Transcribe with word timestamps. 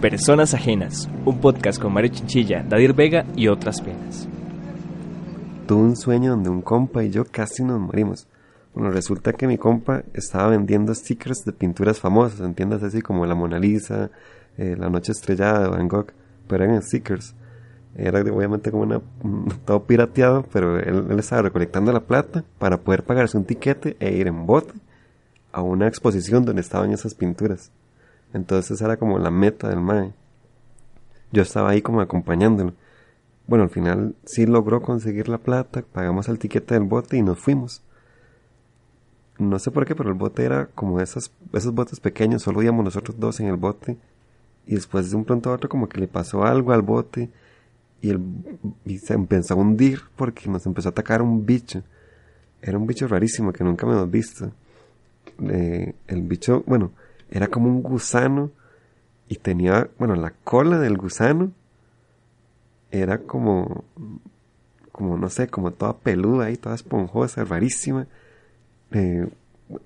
Personas 0.00 0.52
Ajenas, 0.52 1.08
un 1.24 1.40
podcast 1.40 1.80
con 1.80 1.92
Mario 1.92 2.10
Chinchilla, 2.12 2.62
Dadir 2.68 2.92
Vega 2.92 3.24
y 3.36 3.48
otras 3.48 3.80
penas. 3.80 4.28
Tuve 5.66 5.82
un 5.82 5.96
sueño 5.96 6.32
donde 6.32 6.50
un 6.50 6.60
compa 6.60 7.02
y 7.04 7.10
yo 7.10 7.24
casi 7.24 7.64
nos 7.64 7.80
morimos. 7.80 8.26
Bueno, 8.74 8.90
resulta 8.90 9.32
que 9.32 9.46
mi 9.46 9.58
compa 9.58 10.02
estaba 10.12 10.48
vendiendo 10.48 10.94
stickers 10.94 11.44
de 11.44 11.52
pinturas 11.52 11.98
famosas, 11.98 12.40
en 12.40 12.54
tiendas 12.54 12.82
así 12.82 13.00
como 13.00 13.26
la 13.26 13.34
Mona 13.34 13.58
Lisa, 13.58 14.10
eh, 14.58 14.76
La 14.78 14.90
Noche 14.90 15.12
Estrellada 15.12 15.60
de 15.60 15.68
Van 15.68 15.88
Gogh, 15.88 16.12
pero 16.52 16.64
eran 16.64 16.82
stickers. 16.82 17.34
Era 17.96 18.20
obviamente 18.20 18.70
como 18.70 18.82
una, 18.82 19.00
todo 19.64 19.84
pirateado, 19.84 20.44
pero 20.52 20.78
él, 20.78 21.06
él, 21.08 21.18
estaba 21.18 21.40
recolectando 21.40 21.92
la 21.92 22.00
plata 22.00 22.44
para 22.58 22.76
poder 22.76 23.04
pagarse 23.04 23.38
un 23.38 23.46
tiquete 23.46 23.96
e 24.00 24.12
ir 24.12 24.26
en 24.26 24.44
bote 24.44 24.74
a 25.50 25.62
una 25.62 25.86
exposición 25.88 26.44
donde 26.44 26.60
estaban 26.60 26.92
esas 26.92 27.14
pinturas. 27.14 27.72
Entonces 28.34 28.82
era 28.82 28.98
como 28.98 29.18
la 29.18 29.30
meta 29.30 29.70
del 29.70 29.80
MAE. 29.80 30.12
Yo 31.32 31.40
estaba 31.40 31.70
ahí 31.70 31.80
como 31.80 32.02
acompañándolo. 32.02 32.74
Bueno, 33.46 33.64
al 33.64 33.70
final 33.70 34.14
sí 34.26 34.44
logró 34.44 34.82
conseguir 34.82 35.28
la 35.30 35.38
plata, 35.38 35.82
pagamos 35.90 36.28
el 36.28 36.38
tiquete 36.38 36.74
del 36.74 36.84
bote 36.84 37.16
y 37.16 37.22
nos 37.22 37.38
fuimos. 37.38 37.82
No 39.38 39.58
sé 39.58 39.70
por 39.70 39.86
qué, 39.86 39.96
pero 39.96 40.10
el 40.10 40.18
bote 40.18 40.44
era 40.44 40.66
como 40.66 41.00
esas, 41.00 41.32
esos 41.54 41.72
botes 41.72 41.98
pequeños, 41.98 42.42
solo 42.42 42.62
íbamos 42.62 42.84
nosotros 42.84 43.18
dos 43.18 43.40
en 43.40 43.46
el 43.46 43.56
bote. 43.56 43.96
Y 44.66 44.74
después 44.74 45.10
de 45.10 45.16
un 45.16 45.24
pronto 45.24 45.50
a 45.50 45.54
otro 45.54 45.68
como 45.68 45.88
que 45.88 46.00
le 46.00 46.08
pasó 46.08 46.44
algo 46.44 46.72
al 46.72 46.82
bote 46.82 47.30
y, 48.00 48.10
el, 48.10 48.20
y 48.84 48.98
se 48.98 49.14
empezó 49.14 49.54
a 49.54 49.56
hundir 49.56 50.00
porque 50.16 50.48
nos 50.48 50.66
empezó 50.66 50.88
a 50.88 50.90
atacar 50.92 51.22
un 51.22 51.46
bicho. 51.46 51.82
Era 52.60 52.78
un 52.78 52.86
bicho 52.86 53.08
rarísimo 53.08 53.52
que 53.52 53.64
nunca 53.64 53.86
me 53.86 53.92
hemos 53.92 54.10
visto. 54.10 54.52
Eh, 55.40 55.94
el 56.06 56.22
bicho, 56.22 56.62
bueno, 56.66 56.92
era 57.30 57.48
como 57.48 57.68
un 57.68 57.82
gusano 57.82 58.50
y 59.28 59.36
tenía, 59.36 59.88
bueno, 59.98 60.14
la 60.14 60.32
cola 60.44 60.78
del 60.78 60.98
gusano 60.98 61.52
era 62.90 63.18
como, 63.18 63.84
como 64.92 65.16
no 65.16 65.28
sé, 65.30 65.48
como 65.48 65.72
toda 65.72 65.96
peluda 65.96 66.50
y 66.50 66.56
toda 66.56 66.74
esponjosa, 66.74 67.44
rarísima. 67.44 68.06
Eh, 68.92 69.26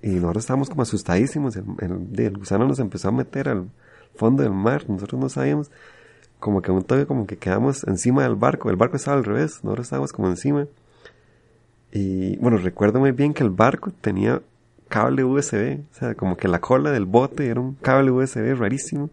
y 0.02 0.08
nosotros 0.08 0.42
estábamos 0.42 0.68
como 0.68 0.82
asustadísimos. 0.82 1.56
El, 1.56 1.64
el, 1.80 2.20
el, 2.20 2.36
gusano 2.36 2.66
nos 2.66 2.80
empezó 2.80 3.08
a 3.08 3.12
meter 3.12 3.48
al 3.48 3.68
fondo 4.16 4.42
del 4.42 4.52
mar. 4.52 4.84
Nosotros 4.88 5.20
no 5.20 5.28
sabíamos. 5.28 5.70
Como 6.38 6.62
que 6.62 6.70
un 6.70 6.82
toque 6.82 7.06
como 7.06 7.26
que 7.26 7.36
quedamos 7.36 7.84
encima 7.84 8.22
del 8.24 8.34
barco. 8.34 8.70
El 8.70 8.76
barco 8.76 8.96
estaba 8.96 9.16
al 9.16 9.24
revés. 9.24 9.62
Nosotros 9.62 9.86
estábamos 9.86 10.12
como 10.12 10.28
encima. 10.28 10.66
Y 11.92 12.36
bueno, 12.38 12.58
recuerdo 12.58 13.00
muy 13.00 13.12
bien 13.12 13.32
que 13.32 13.42
el 13.42 13.50
barco 13.50 13.90
tenía 14.00 14.42
cable 14.88 15.24
USB. 15.24 15.80
O 15.90 15.94
sea, 15.94 16.14
como 16.14 16.36
que 16.36 16.48
la 16.48 16.60
cola 16.60 16.90
del 16.90 17.06
bote 17.06 17.46
era 17.46 17.60
un 17.60 17.74
cable 17.74 18.10
USB 18.10 18.54
rarísimo. 18.54 19.10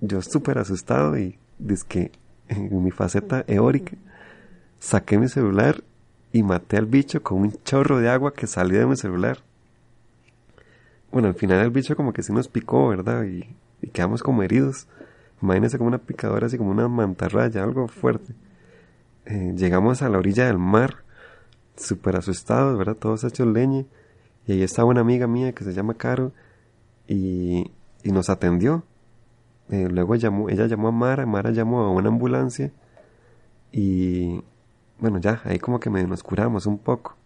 Yo 0.00 0.22
súper 0.22 0.58
asustado 0.58 1.16
y 1.16 1.38
que 1.88 2.12
en 2.48 2.82
mi 2.82 2.90
faceta 2.90 3.44
eórica 3.46 3.96
saqué 4.78 5.18
mi 5.18 5.28
celular 5.28 5.82
y 6.32 6.42
maté 6.42 6.76
al 6.76 6.86
bicho 6.86 7.22
con 7.22 7.40
un 7.40 7.52
chorro 7.64 7.98
de 7.98 8.08
agua 8.08 8.34
que 8.34 8.46
salió 8.46 8.78
de 8.78 8.86
mi 8.86 8.96
celular. 8.96 9.38
Bueno, 11.10 11.28
al 11.28 11.34
final 11.34 11.60
el 11.60 11.70
bicho 11.70 11.96
como 11.96 12.12
que 12.12 12.22
sí 12.22 12.32
nos 12.32 12.48
picó, 12.48 12.88
¿verdad? 12.88 13.24
Y 13.82 13.88
quedamos 13.88 14.22
como 14.22 14.42
heridos. 14.42 14.86
Imagínense 15.42 15.78
como 15.78 15.88
una 15.88 15.98
picadora, 15.98 16.46
así 16.46 16.58
como 16.58 16.70
una 16.70 16.88
mantarraya, 16.88 17.62
algo 17.62 17.88
fuerte. 17.88 18.34
Eh, 19.26 19.52
llegamos 19.56 20.02
a 20.02 20.08
la 20.08 20.18
orilla 20.18 20.46
del 20.46 20.58
mar, 20.58 21.04
súper 21.76 22.16
asustados, 22.16 22.78
¿verdad? 22.78 22.96
Todos 22.96 23.24
hechos 23.24 23.46
leña. 23.46 23.84
Y 24.46 24.52
ahí 24.52 24.62
estaba 24.62 24.88
una 24.88 25.00
amiga 25.00 25.26
mía 25.26 25.52
que 25.52 25.64
se 25.64 25.72
llama 25.72 25.94
Caro 25.94 26.32
y, 27.08 27.70
y 28.02 28.12
nos 28.12 28.30
atendió. 28.30 28.84
Eh, 29.70 29.88
luego 29.90 30.14
llamó, 30.14 30.48
ella 30.48 30.66
llamó 30.66 30.88
a 30.88 30.92
Mara, 30.92 31.26
Mara 31.26 31.50
llamó 31.50 31.82
a 31.82 31.90
una 31.90 32.08
ambulancia 32.08 32.70
y 33.72 34.42
bueno, 34.98 35.18
ya, 35.18 35.40
ahí 35.44 35.58
como 35.58 35.80
que 35.80 35.90
nos 35.90 36.22
curamos 36.22 36.66
un 36.66 36.78
poco. 36.78 37.16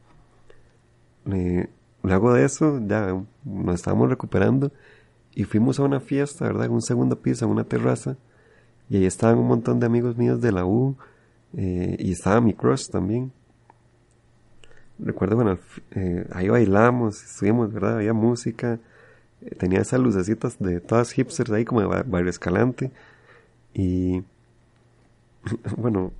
Eh, 1.31 1.69
luego 2.03 2.33
de 2.35 2.45
eso, 2.45 2.81
ya 2.87 3.15
nos 3.45 3.75
estábamos 3.75 4.09
recuperando 4.09 4.73
y 5.35 5.45
fuimos 5.45 5.79
a 5.79 5.85
una 5.85 6.01
fiesta, 6.01 6.45
¿verdad? 6.47 6.67
En 6.67 6.73
un 6.73 6.83
segundo 6.83 7.21
piso, 7.21 7.45
en 7.45 7.53
una 7.53 7.65
terraza. 7.65 8.17
Y 8.89 8.97
ahí 8.97 9.07
estaban 9.07 9.39
un 9.39 9.47
montón 9.47 9.79
de 9.79 9.87
amigos 9.87 10.17
míos 10.17 10.41
de 10.41 10.53
la 10.53 10.65
U 10.67 10.97
eh, 11.57 11.97
y 11.99 12.13
estaba 12.13 12.41
mi 12.41 12.55
crush 12.55 12.89
también. 12.89 13.33
Recuerdo, 14.99 15.37
bueno, 15.37 15.59
eh, 15.93 16.27
ahí 16.33 16.49
bailamos, 16.49 17.23
estuvimos, 17.23 17.73
¿verdad? 17.73 17.97
Había 17.97 18.13
música, 18.13 18.79
eh, 19.41 19.55
tenía 19.55 19.81
esas 19.81 20.01
lucecitas 20.01 20.59
de 20.59 20.81
todas 20.81 21.13
hipsters 21.13 21.51
ahí 21.53 21.65
como 21.65 21.81
de 21.81 22.03
Barrio 22.03 22.31
Escalante. 22.31 22.91
Y 23.73 24.23
bueno, 25.77 26.13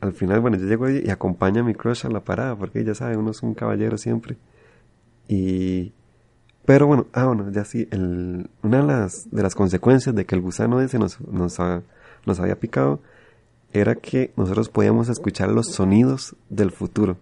al 0.00 0.12
final, 0.12 0.40
bueno, 0.40 0.56
yo 0.56 0.66
llego 0.66 0.88
y 0.88 1.10
acompaño 1.10 1.62
a 1.62 1.64
mi 1.64 1.74
crush 1.74 2.06
a 2.06 2.08
la 2.08 2.20
parada, 2.20 2.56
porque 2.56 2.84
ya 2.84 2.94
sabe, 2.94 3.16
uno 3.16 3.32
es 3.32 3.42
un 3.42 3.54
caballero 3.54 3.98
siempre. 3.98 4.36
Y... 5.28 5.92
Pero 6.64 6.86
bueno, 6.86 7.06
ah, 7.12 7.26
bueno, 7.26 7.50
ya 7.50 7.64
sí, 7.64 7.88
el, 7.90 8.48
una 8.62 8.78
de 8.78 8.86
las, 8.86 9.30
de 9.30 9.42
las 9.42 9.54
consecuencias 9.54 10.14
de 10.14 10.24
que 10.24 10.34
el 10.34 10.40
gusano 10.40 10.80
ese 10.80 10.98
nos, 10.98 11.20
nos, 11.20 11.58
nos 12.24 12.40
había 12.40 12.58
picado 12.58 13.00
era 13.72 13.94
que 13.96 14.32
nosotros 14.36 14.68
podíamos 14.68 15.08
escuchar 15.08 15.50
los 15.50 15.72
sonidos 15.72 16.36
del 16.50 16.70
futuro. 16.70 17.16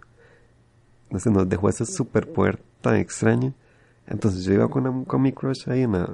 Entonces 1.05 1.33
nos 1.33 1.49
dejó 1.49 1.69
ese 1.69 1.87
super 1.87 2.31
poder 2.31 2.61
tan 2.81 2.97
extraño. 2.97 3.55
Entonces 4.07 4.45
yo 4.45 4.53
iba 4.53 4.69
con, 4.69 5.05
con 5.05 5.23
mi 5.23 5.33
crush 5.33 5.69
ahí 5.71 5.83
en 5.83 5.93
la, 5.93 6.11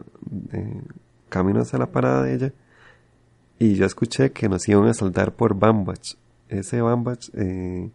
eh, 0.53 0.82
camino 1.28 1.60
hacia 1.60 1.78
la 1.78 1.86
parada 1.86 2.22
de 2.22 2.34
ella 2.34 2.53
y 3.59 3.75
yo 3.75 3.86
escuché 3.86 4.32
que 4.32 4.48
nos 4.48 4.69
iban 4.69 4.86
a 4.88 4.94
saltar 4.94 5.32
por 5.32 5.59
Bambach. 5.59 6.15
Ese 6.48 6.81
Bambach, 6.81 7.28
eh, 7.34 7.91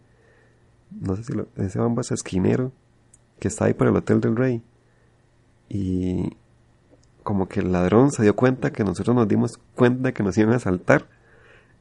no 1.00 1.16
sé 1.16 1.24
si 1.24 1.34
lo, 1.34 1.48
ese 1.58 1.80
Bambach 1.80 2.12
esquinero 2.12 2.72
que 3.40 3.48
está 3.48 3.66
ahí 3.66 3.74
por 3.74 3.88
el 3.88 3.96
Hotel 3.96 4.22
del 4.22 4.36
Rey. 4.36 4.62
Y 5.74 6.36
como 7.24 7.48
que 7.48 7.62
el 7.62 7.72
ladrón 7.72 8.12
se 8.12 8.24
dio 8.24 8.36
cuenta 8.36 8.74
que 8.74 8.84
nosotros 8.84 9.16
nos 9.16 9.26
dimos 9.26 9.58
cuenta 9.76 10.12
que 10.12 10.22
nos 10.22 10.38
iban 10.38 10.54
a 10.54 10.60
saltar. 10.60 11.08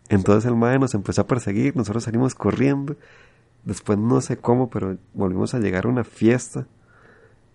Entonces 0.08 0.48
el 0.48 0.54
mae 0.54 0.78
nos 0.78 0.94
empezó 0.94 1.22
a 1.22 1.26
perseguir, 1.26 1.74
nosotros 1.76 2.04
salimos 2.04 2.36
corriendo. 2.36 2.94
Después 3.64 3.98
no 3.98 4.20
sé 4.20 4.36
cómo, 4.36 4.70
pero 4.70 4.96
volvimos 5.12 5.54
a 5.54 5.58
llegar 5.58 5.86
a 5.86 5.88
una 5.88 6.04
fiesta, 6.04 6.68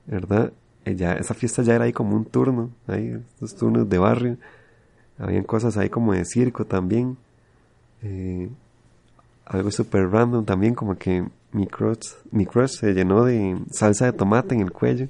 ¿verdad? 0.08 0.52
Ya, 0.86 1.14
esa 1.14 1.34
fiesta 1.34 1.64
ya 1.64 1.76
era 1.76 1.86
ahí 1.86 1.94
como 1.94 2.18
un 2.18 2.26
turno, 2.26 2.70
ahí, 2.88 3.18
estos 3.34 3.56
turnos 3.56 3.88
de 3.88 3.98
barrio. 3.98 4.38
Habían 5.18 5.44
cosas 5.44 5.78
ahí 5.78 5.90
como 5.90 6.12
de 6.12 6.26
circo 6.26 6.66
también. 6.66 7.18
Eh, 8.04 8.50
algo 9.46 9.72
súper 9.72 10.10
random 10.10 10.44
también, 10.44 10.76
como 10.76 10.98
que 10.98 11.26
mi 11.54 11.66
crush, 11.66 12.14
mi 12.32 12.46
crush 12.46 12.80
se 12.80 12.94
llenó 12.94 13.24
de 13.24 13.58
salsa 13.72 14.06
de 14.06 14.14
tomate 14.14 14.54
en 14.54 14.62
el 14.62 14.74
cuello. 14.74 15.08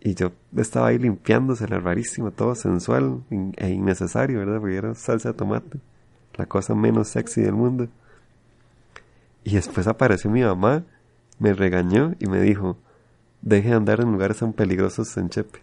Y 0.00 0.14
yo 0.14 0.32
estaba 0.56 0.88
ahí 0.88 0.98
limpiándosela 0.98 1.80
rarísimo, 1.80 2.30
todo 2.30 2.54
sensual 2.54 3.24
e 3.56 3.70
innecesario, 3.70 4.38
¿verdad? 4.38 4.60
Porque 4.60 4.76
era 4.76 4.94
salsa 4.94 5.30
de 5.30 5.34
tomate, 5.38 5.78
la 6.34 6.46
cosa 6.46 6.74
menos 6.74 7.08
sexy 7.08 7.42
del 7.42 7.54
mundo. 7.54 7.88
Y 9.42 9.54
después 9.54 9.86
apareció 9.86 10.30
mi 10.30 10.42
mamá, 10.42 10.84
me 11.38 11.52
regañó 11.52 12.14
y 12.20 12.26
me 12.26 12.40
dijo, 12.40 12.78
deje 13.42 13.70
de 13.70 13.74
andar 13.74 14.00
en 14.00 14.12
lugares 14.12 14.38
tan 14.38 14.52
peligrosos 14.52 15.16
en 15.16 15.30
Chepe. 15.30 15.60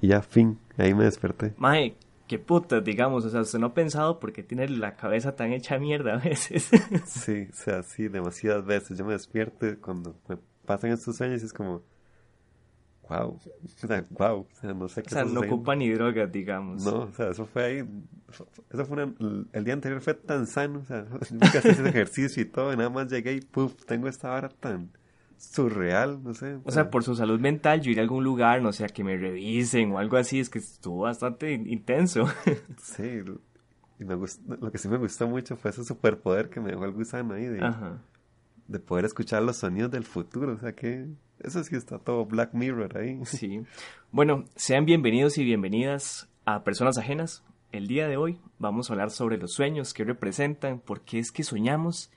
Y 0.00 0.08
ya, 0.08 0.22
fin, 0.22 0.58
ahí 0.76 0.94
me 0.94 1.04
desperté. 1.04 1.54
Mae, 1.56 1.96
qué 2.26 2.38
puta, 2.38 2.80
digamos, 2.80 3.24
o 3.24 3.30
sea, 3.30 3.42
usted 3.42 3.58
no 3.58 3.68
ha 3.68 3.74
pensado 3.74 4.18
porque 4.18 4.42
tiene 4.42 4.68
la 4.68 4.96
cabeza 4.96 5.36
tan 5.36 5.52
hecha 5.52 5.78
mierda 5.78 6.14
a 6.14 6.16
veces. 6.18 6.70
sí, 7.06 7.48
o 7.50 7.54
sea, 7.54 7.82
sí, 7.82 8.08
demasiadas 8.08 8.64
veces. 8.64 8.98
Yo 8.98 9.04
me 9.04 9.12
despierto 9.12 9.66
cuando 9.80 10.16
me 10.28 10.38
pasan 10.66 10.90
estos 10.90 11.16
sueños 11.16 11.42
y 11.42 11.46
es 11.46 11.52
como, 11.52 11.82
wow, 13.08 13.38
o 13.38 13.86
sea, 13.86 14.04
wow, 14.10 14.40
o 14.40 14.60
sea, 14.60 14.72
no 14.74 14.88
sé 14.88 15.02
qué 15.02 15.08
O 15.08 15.12
sea, 15.12 15.24
no 15.24 15.40
ocupa 15.40 15.74
ni 15.74 15.90
drogas, 15.90 16.30
digamos. 16.30 16.84
No, 16.84 17.02
o 17.02 17.12
sea, 17.12 17.30
eso 17.30 17.46
fue 17.46 17.64
ahí, 17.64 17.84
eso 18.70 18.84
fue 18.86 19.04
una, 19.04 19.14
el 19.52 19.64
día 19.64 19.74
anterior 19.74 20.00
fue 20.00 20.14
tan 20.14 20.46
sano, 20.46 20.80
o 20.80 20.84
sea, 20.84 21.04
nunca 21.30 21.58
hice 21.58 21.70
ese 21.70 21.88
ejercicio 21.88 22.42
y 22.42 22.46
todo, 22.46 22.72
y 22.72 22.76
nada 22.76 22.90
más 22.90 23.10
llegué 23.10 23.34
y 23.34 23.40
puf, 23.40 23.74
tengo 23.86 24.08
esta 24.08 24.32
hora 24.32 24.48
tan 24.48 24.90
surreal, 25.36 26.22
no 26.22 26.34
sé. 26.34 26.58
O 26.64 26.70
sea, 26.70 26.90
por 26.90 27.04
su 27.04 27.14
salud 27.14 27.40
mental, 27.40 27.80
yo 27.80 27.90
ir 27.90 27.98
a 27.98 28.02
algún 28.02 28.24
lugar, 28.24 28.62
no 28.62 28.72
sé, 28.72 28.84
a 28.84 28.88
que 28.88 29.04
me 29.04 29.16
revisen 29.16 29.92
o 29.92 29.98
algo 29.98 30.16
así, 30.16 30.40
es 30.40 30.48
que 30.48 30.58
estuvo 30.58 31.02
bastante 31.02 31.52
intenso. 31.52 32.26
sí, 32.78 33.22
y 33.98 34.04
me 34.04 34.14
gustó, 34.14 34.56
lo 34.56 34.72
que 34.72 34.78
sí 34.78 34.88
me 34.88 34.96
gustó 34.96 35.28
mucho 35.28 35.56
fue 35.56 35.70
ese 35.70 35.84
superpoder 35.84 36.50
que 36.50 36.60
me 36.60 36.70
dejó 36.70 36.84
el 36.84 36.92
gusano 36.92 37.34
ahí 37.34 37.46
de, 37.46 37.64
Ajá. 37.64 37.98
de 38.66 38.78
poder 38.80 39.04
escuchar 39.04 39.42
los 39.42 39.56
sonidos 39.56 39.90
del 39.90 40.04
futuro, 40.04 40.54
o 40.54 40.58
sea 40.58 40.72
que 40.72 41.06
eso 41.40 41.62
sí 41.64 41.76
está 41.76 41.98
todo 41.98 42.24
Black 42.24 42.54
Mirror 42.54 42.96
ahí. 42.96 43.20
Sí. 43.24 43.62
Bueno, 44.12 44.44
sean 44.56 44.84
bienvenidos 44.84 45.38
y 45.38 45.44
bienvenidas 45.44 46.28
a 46.44 46.62
Personas 46.62 46.98
Ajenas, 46.98 47.42
el 47.72 47.86
día 47.88 48.06
de 48.06 48.16
hoy 48.16 48.38
vamos 48.58 48.88
a 48.88 48.92
hablar 48.92 49.10
sobre 49.10 49.36
los 49.36 49.52
sueños, 49.52 49.94
qué 49.94 50.04
representan, 50.04 50.78
por 50.78 51.00
qué 51.00 51.18
es 51.18 51.32
que 51.32 51.42
soñamos 51.42 52.10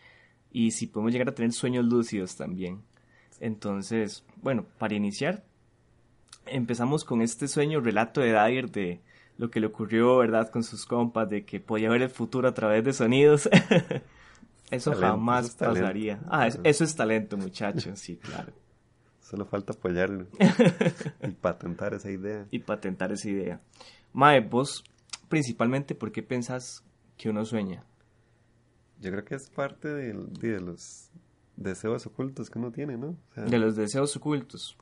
y 0.52 0.72
si 0.72 0.88
podemos 0.88 1.12
llegar 1.12 1.30
a 1.30 1.36
tener 1.36 1.52
sueños 1.52 1.86
lúcidos 1.86 2.36
también. 2.36 2.82
Entonces, 3.40 4.24
bueno, 4.42 4.66
para 4.78 4.96
iniciar, 4.96 5.44
empezamos 6.46 7.04
con 7.04 7.22
este 7.22 7.48
sueño, 7.48 7.80
relato 7.80 8.22
de 8.22 8.34
Dyer 8.34 8.70
de 8.70 9.02
lo 9.38 9.50
que 9.50 9.60
le 9.60 9.68
ocurrió, 9.68 10.18
¿verdad?, 10.18 10.50
con 10.50 10.64
sus 10.64 10.86
compas, 10.86 11.30
de 11.30 11.46
que 11.46 11.60
podía 11.60 11.90
ver 11.90 12.02
el 12.02 12.10
futuro 12.10 12.48
a 12.48 12.54
través 12.54 12.84
de 12.84 12.94
sonidos. 12.94 13.50
eso 14.72 14.94
jamás 14.94 15.52
pasaría. 15.52 16.20
Ah, 16.30 16.48
eso 16.48 16.84
es 16.84 16.96
talento, 16.96 17.38
muchachos, 17.38 18.00
sí, 18.00 18.18
claro. 18.18 18.52
Solo 19.30 19.46
falta 19.46 19.74
apoyarlo 19.74 20.26
y 21.22 21.32
patentar 21.32 21.94
esa 21.94 22.10
idea. 22.10 22.48
Y 22.50 22.60
patentar 22.60 23.12
esa 23.12 23.30
idea. 23.30 23.60
Mae, 24.14 24.40
vos, 24.40 24.86
principalmente, 25.28 25.96
¿por 25.96 26.14
qué 26.14 26.24
pensás 26.24 26.82
que 27.18 27.30
uno 27.30 27.44
sueña? 27.44 27.84
Yo 29.02 29.12
creo 29.12 29.26
que 29.26 29.36
es 29.36 29.50
parte 29.50 29.90
de, 29.90 30.14
de 30.14 30.62
los 30.62 31.12
deseos 31.58 32.06
ocultos 32.06 32.50
que 32.50 32.58
uno 32.58 32.72
tiene, 32.72 32.96
¿no? 32.98 33.18
de 33.36 33.58
los 33.58 33.76
deseos 33.76 34.16
ocultos. 34.16 34.78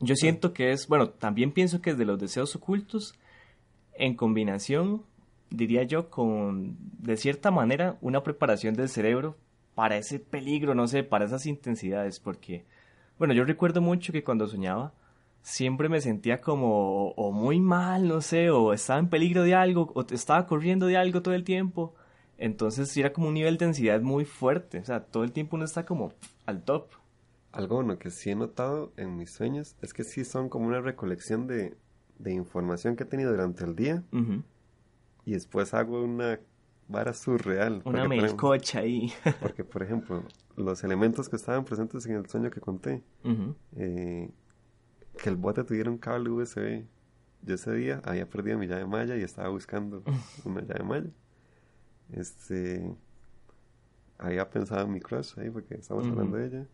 Yo 0.00 0.14
siento 0.16 0.54
que 0.54 0.72
es, 0.72 0.88
bueno, 0.88 1.10
también 1.10 1.52
pienso 1.52 1.82
que 1.82 1.90
es 1.90 1.98
de 1.98 2.06
los 2.06 2.18
deseos 2.18 2.56
ocultos 2.56 3.14
en 3.92 4.16
combinación, 4.16 5.02
diría 5.50 5.82
yo, 5.82 6.08
con, 6.08 6.78
de 6.98 7.18
cierta 7.18 7.50
manera, 7.50 7.98
una 8.00 8.22
preparación 8.22 8.74
del 8.74 8.88
cerebro 8.88 9.36
para 9.74 9.98
ese 9.98 10.18
peligro, 10.18 10.74
no 10.74 10.88
sé, 10.88 11.02
para 11.04 11.26
esas 11.26 11.44
intensidades, 11.44 12.20
porque, 12.20 12.64
bueno, 13.20 13.34
yo 13.34 13.44
recuerdo 13.44 13.82
mucho 13.82 14.14
que 14.14 14.24
cuando 14.24 14.46
soñaba, 14.48 14.94
siempre 15.42 15.90
me 15.90 16.00
sentía 16.00 16.40
como 16.40 17.10
o 17.10 17.32
muy 17.32 17.60
mal, 17.60 18.08
no 18.08 18.22
sé, 18.22 18.48
o 18.48 18.72
estaba 18.72 18.98
en 18.98 19.10
peligro 19.10 19.42
de 19.42 19.54
algo, 19.54 19.92
o 19.94 20.06
estaba 20.10 20.46
corriendo 20.46 20.86
de 20.86 20.96
algo 20.96 21.20
todo 21.20 21.34
el 21.34 21.44
tiempo. 21.44 21.94
Entonces 22.38 22.96
era 22.96 23.12
como 23.12 23.28
un 23.28 23.34
nivel 23.34 23.58
de 23.58 23.66
densidad 23.66 24.00
muy 24.00 24.24
fuerte, 24.24 24.78
o 24.78 24.84
sea, 24.86 25.04
todo 25.04 25.22
el 25.24 25.32
tiempo 25.32 25.56
uno 25.56 25.66
está 25.66 25.84
como 25.84 26.14
al 26.46 26.62
top. 26.62 26.88
Algo 27.52 27.74
bueno 27.74 27.98
que 27.98 28.10
sí 28.10 28.30
he 28.30 28.34
notado 28.34 28.90
en 28.96 29.18
mis 29.18 29.30
sueños 29.30 29.76
es 29.82 29.92
que 29.92 30.02
sí 30.02 30.24
son 30.24 30.48
como 30.48 30.66
una 30.66 30.80
recolección 30.80 31.46
de, 31.46 31.76
de 32.18 32.32
información 32.32 32.96
que 32.96 33.02
he 33.02 33.06
tenido 33.06 33.32
durante 33.32 33.64
el 33.64 33.76
día 33.76 34.02
y 35.26 35.32
después 35.32 35.74
hago 35.74 36.02
una 36.02 36.40
vara 36.90 37.14
surreal. 37.14 37.82
Una 37.84 38.06
melcocha 38.08 38.80
ahí. 38.80 39.12
porque, 39.40 39.64
por 39.64 39.82
ejemplo, 39.82 40.24
los 40.56 40.84
elementos 40.84 41.28
que 41.28 41.36
estaban 41.36 41.64
presentes 41.64 42.04
en 42.06 42.16
el 42.16 42.28
sueño 42.28 42.50
que 42.50 42.60
conté, 42.60 43.02
eh, 43.76 44.30
que 45.16 45.28
el 45.28 45.36
bote 45.36 45.64
tuviera 45.64 45.90
un 45.90 45.98
cable 45.98 46.30
USB. 46.30 46.84
Yo 47.42 47.54
ese 47.54 47.72
día 47.72 48.02
había 48.04 48.28
perdido 48.28 48.58
mi 48.58 48.66
llave 48.66 48.86
malla 48.86 49.16
y 49.16 49.22
estaba 49.22 49.48
buscando 49.48 50.02
una 50.44 50.62
llave 50.62 50.84
malla. 50.84 51.10
Este. 52.12 52.94
Había 54.18 54.50
pensado 54.50 54.84
en 54.84 54.92
mi 54.92 55.00
crush 55.00 55.38
ahí 55.38 55.48
porque 55.48 55.76
estábamos 55.76 56.10
hablando 56.10 56.36
de 56.36 56.46
ella. 56.46 56.66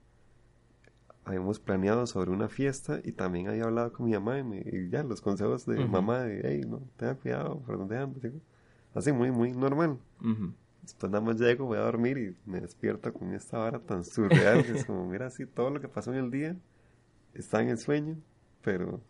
Habíamos 1.24 1.60
planeado 1.60 2.06
sobre 2.06 2.30
una 2.30 2.48
fiesta 2.48 3.00
y 3.04 3.12
también 3.12 3.48
había 3.48 3.64
hablado 3.64 3.92
con 3.92 4.06
mi 4.06 4.12
mamá 4.12 4.40
y, 4.40 4.88
ya 4.90 5.04
los 5.04 5.20
consejos 5.20 5.66
de 5.66 5.84
mamá 5.86 6.22
de, 6.22 6.40
hey, 6.44 6.62
no, 6.66 6.82
tenga 6.96 7.14
cuidado 7.14 7.60
por 7.60 7.78
donde 7.78 7.98
andas. 7.98 8.32
Así, 8.96 9.12
muy, 9.12 9.30
muy 9.30 9.52
normal. 9.52 9.98
Después 10.82 11.12
nada 11.12 11.24
más 11.24 11.38
llego, 11.38 11.66
voy 11.66 11.78
a 11.78 11.82
dormir 11.82 12.18
y 12.18 12.50
me 12.50 12.60
despierto 12.60 13.12
con 13.12 13.32
esta 13.34 13.58
vara 13.58 13.78
tan 13.78 14.04
surreal 14.04 14.64
que 14.64 14.72
es 14.72 14.84
como, 14.84 15.06
mira, 15.06 15.26
así 15.26 15.46
todo 15.46 15.70
lo 15.70 15.80
que 15.80 15.88
pasó 15.88 16.12
en 16.12 16.24
el 16.24 16.30
día 16.30 16.56
está 17.34 17.60
en 17.60 17.68
el 17.68 17.78
sueño 17.78 18.16
pero 18.66 19.00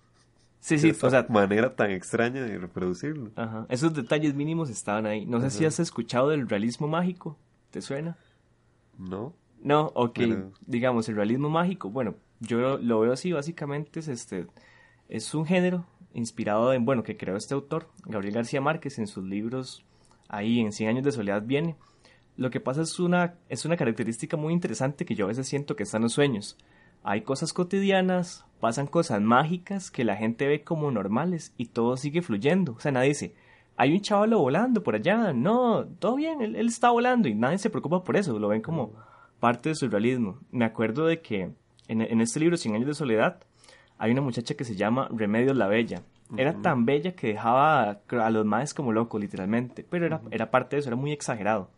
Sí, 0.60 0.78
sí, 0.78 0.90
o 0.90 1.10
sea, 1.10 1.24
manera 1.28 1.76
tan 1.76 1.92
extraña 1.92 2.42
de 2.42 2.58
reproducirlo. 2.58 3.30
Ajá, 3.36 3.66
esos 3.68 3.94
detalles 3.94 4.34
mínimos 4.34 4.68
estaban 4.68 5.06
ahí. 5.06 5.24
No 5.24 5.40
sé 5.40 5.50
si 5.50 5.64
has 5.64 5.78
escuchado 5.78 6.30
del 6.30 6.48
realismo 6.48 6.88
mágico, 6.88 7.38
¿te 7.70 7.80
suena? 7.80 8.16
No. 8.98 9.32
No, 9.62 9.92
ok, 9.94 10.18
digamos, 10.66 11.08
el 11.08 11.16
realismo 11.16 11.48
mágico, 11.50 11.88
bueno, 11.88 12.16
yo 12.40 12.78
lo, 12.78 13.00
veo 13.00 13.12
así, 13.12 13.32
básicamente 13.32 14.00
es 14.00 14.08
este, 14.08 14.46
es 15.08 15.34
un 15.34 15.46
género 15.46 15.86
inspirado 16.16 16.72
en, 16.72 16.84
bueno, 16.84 17.02
que 17.02 17.16
creó 17.16 17.36
este 17.36 17.54
autor, 17.54 17.88
Gabriel 18.04 18.34
García 18.34 18.60
Márquez, 18.60 18.98
en 18.98 19.06
sus 19.06 19.24
libros, 19.24 19.84
ahí 20.28 20.60
en 20.60 20.72
Cien 20.72 20.90
años 20.90 21.04
de 21.04 21.12
soledad 21.12 21.42
viene. 21.42 21.76
Lo 22.36 22.50
que 22.50 22.60
pasa 22.60 22.82
es 22.82 22.98
una, 22.98 23.34
es 23.48 23.64
una 23.64 23.76
característica 23.76 24.36
muy 24.36 24.52
interesante 24.52 25.04
que 25.04 25.14
yo 25.14 25.24
a 25.24 25.28
veces 25.28 25.46
siento 25.46 25.76
que 25.76 25.84
están 25.84 26.02
los 26.02 26.12
sueños 26.12 26.56
hay 27.06 27.20
cosas 27.22 27.52
cotidianas, 27.52 28.44
pasan 28.58 28.88
cosas 28.88 29.20
mágicas 29.20 29.92
que 29.92 30.02
la 30.02 30.16
gente 30.16 30.48
ve 30.48 30.64
como 30.64 30.90
normales 30.90 31.54
y 31.56 31.66
todo 31.66 31.96
sigue 31.96 32.20
fluyendo. 32.20 32.72
O 32.72 32.80
sea, 32.80 32.90
nadie 32.90 33.10
dice, 33.10 33.34
hay 33.76 33.92
un 33.92 34.00
chaval 34.00 34.34
volando 34.34 34.82
por 34.82 34.96
allá, 34.96 35.32
no, 35.32 35.86
todo 36.00 36.16
bien, 36.16 36.42
él, 36.42 36.56
está 36.56 36.90
volando 36.90 37.28
y 37.28 37.34
nadie 37.36 37.58
se 37.58 37.70
preocupa 37.70 38.02
por 38.02 38.16
eso, 38.16 38.36
lo 38.40 38.48
ven 38.48 38.60
como 38.60 38.92
parte 39.38 39.68
de 39.68 39.76
su 39.76 39.88
realismo. 39.88 40.40
Me 40.50 40.64
acuerdo 40.64 41.06
de 41.06 41.22
que 41.22 41.52
en, 41.86 42.20
este 42.20 42.40
libro, 42.40 42.56
Cien 42.56 42.74
años 42.74 42.88
de 42.88 42.94
soledad, 42.94 43.38
hay 43.98 44.12
una 44.12 44.20
muchacha 44.20 44.54
que 44.54 44.64
se 44.64 44.76
llama 44.76 45.08
Remedios 45.12 45.56
la 45.56 45.66
Bella. 45.66 46.02
Era 46.36 46.54
tan 46.54 46.84
bella 46.86 47.12
que 47.12 47.28
dejaba 47.28 48.00
a 48.10 48.30
los 48.30 48.44
maes 48.44 48.74
como 48.74 48.92
locos, 48.92 49.20
literalmente, 49.20 49.86
pero 49.88 50.06
era, 50.06 50.20
era 50.32 50.50
parte 50.50 50.74
de 50.74 50.80
eso, 50.80 50.88
era 50.88 50.96
muy 50.96 51.12
exagerado. 51.12 51.70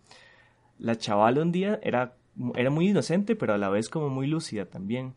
La 0.79 0.97
chavala 0.97 1.43
un 1.43 1.53
día 1.53 1.79
era 1.83 2.15
era 2.55 2.71
muy 2.71 2.89
inocente, 2.89 3.37
pero 3.37 3.55
a 3.55 3.59
la 3.59 3.69
vez 3.69 3.89
como 3.89 4.09
muy 4.09 4.27
lúcida 4.27 4.67
también. 4.67 5.15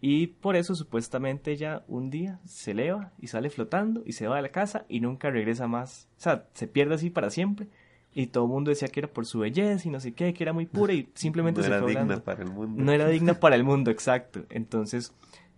Y 0.00 0.26
por 0.26 0.56
eso 0.56 0.74
supuestamente 0.74 1.52
ella 1.52 1.82
un 1.88 2.10
día 2.10 2.38
se 2.44 2.72
eleva 2.72 3.12
y 3.18 3.28
sale 3.28 3.48
flotando 3.48 4.02
y 4.04 4.12
se 4.12 4.26
va 4.26 4.36
a 4.38 4.42
la 4.42 4.50
casa 4.50 4.84
y 4.88 5.00
nunca 5.00 5.30
regresa 5.30 5.66
más. 5.66 6.08
O 6.18 6.20
sea, 6.20 6.46
se 6.52 6.68
pierde 6.68 6.96
así 6.96 7.08
para 7.08 7.30
siempre. 7.30 7.68
Y 8.12 8.26
todo 8.26 8.44
el 8.44 8.50
mundo 8.50 8.68
decía 8.68 8.88
que 8.88 9.00
era 9.00 9.08
por 9.08 9.26
su 9.26 9.40
belleza 9.40 9.88
y 9.88 9.90
no 9.90 9.98
sé 9.98 10.12
qué, 10.12 10.34
que 10.34 10.44
era 10.44 10.52
muy 10.52 10.66
pura 10.66 10.92
y 10.92 11.08
simplemente 11.14 11.62
no 11.62 11.66
se 11.66 11.74
era 11.74 11.86
digna 11.86 12.20
para 12.20 12.42
el 12.42 12.50
mundo. 12.50 12.82
No 12.82 12.92
era 12.92 13.08
digna 13.08 13.34
para 13.34 13.56
el 13.56 13.64
mundo, 13.64 13.90
exacto. 13.90 14.44
Entonces, 14.50 15.12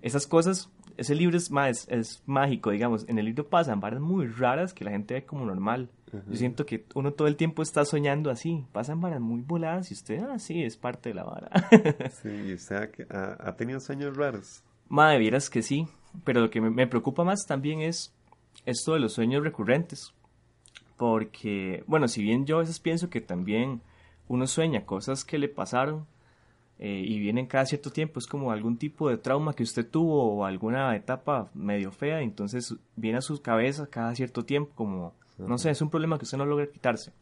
esas 0.06 0.28
cosas, 0.28 0.70
ese 0.96 1.16
libro 1.16 1.36
es, 1.36 1.50
más, 1.50 1.88
es 1.88 2.22
mágico, 2.26 2.70
digamos. 2.70 3.08
En 3.08 3.18
el 3.18 3.24
libro 3.24 3.48
pasan 3.48 3.80
varias 3.80 4.00
muy 4.00 4.28
raras 4.28 4.72
que 4.72 4.84
la 4.84 4.92
gente 4.92 5.14
ve 5.14 5.24
como 5.24 5.44
normal. 5.44 5.90
Yo 6.28 6.36
siento 6.36 6.64
que 6.64 6.86
uno 6.94 7.12
todo 7.12 7.26
el 7.26 7.34
tiempo 7.34 7.60
está 7.60 7.84
soñando 7.84 8.30
así, 8.30 8.64
pasan 8.72 9.00
varas 9.00 9.20
muy 9.20 9.42
voladas 9.42 9.90
y 9.90 9.94
usted, 9.94 10.22
ah, 10.22 10.38
sí, 10.38 10.62
es 10.62 10.76
parte 10.76 11.08
de 11.08 11.16
la 11.16 11.24
vara. 11.24 11.50
sí, 12.22 12.52
o 12.52 12.58
sea, 12.58 12.90
que 12.90 13.04
ha, 13.10 13.56
tenido 13.56 13.80
sueños 13.80 14.16
raros. 14.16 14.62
Madre, 14.88 15.18
vieras 15.18 15.50
que 15.50 15.62
sí, 15.62 15.88
pero 16.24 16.40
lo 16.40 16.48
que 16.48 16.60
me, 16.60 16.86
preocupa 16.86 17.24
más 17.24 17.44
también 17.44 17.80
es 17.80 18.14
esto 18.64 18.94
de 18.94 19.00
los 19.00 19.12
sueños 19.12 19.42
recurrentes. 19.42 20.14
Porque, 20.96 21.82
bueno, 21.88 22.06
si 22.06 22.22
bien 22.22 22.46
yo 22.46 22.58
a 22.58 22.60
veces 22.60 22.78
pienso 22.78 23.10
que 23.10 23.20
también 23.20 23.82
uno 24.28 24.46
sueña 24.46 24.86
cosas 24.86 25.24
que 25.24 25.38
le 25.38 25.48
pasaron 25.48 26.06
eh, 26.78 27.02
y 27.06 27.18
vienen 27.18 27.46
cada 27.46 27.66
cierto 27.66 27.90
tiempo, 27.90 28.18
es 28.18 28.26
como 28.26 28.52
algún 28.52 28.76
tipo 28.76 29.08
de 29.08 29.18
trauma 29.18 29.54
que 29.54 29.62
usted 29.62 29.86
tuvo 29.86 30.34
o 30.34 30.44
alguna 30.44 30.94
etapa 30.96 31.50
medio 31.54 31.90
fea, 31.90 32.20
entonces 32.20 32.74
viene 32.96 33.18
a 33.18 33.22
su 33.22 33.40
cabeza 33.40 33.86
cada 33.86 34.14
cierto 34.14 34.44
tiempo 34.44 34.72
como 34.74 35.14
no 35.38 35.58
sé, 35.58 35.70
es 35.70 35.82
un 35.82 35.90
problema 35.90 36.18
que 36.18 36.24
usted 36.24 36.38
no 36.38 36.46
logra 36.46 36.66
quitarse. 36.66 37.12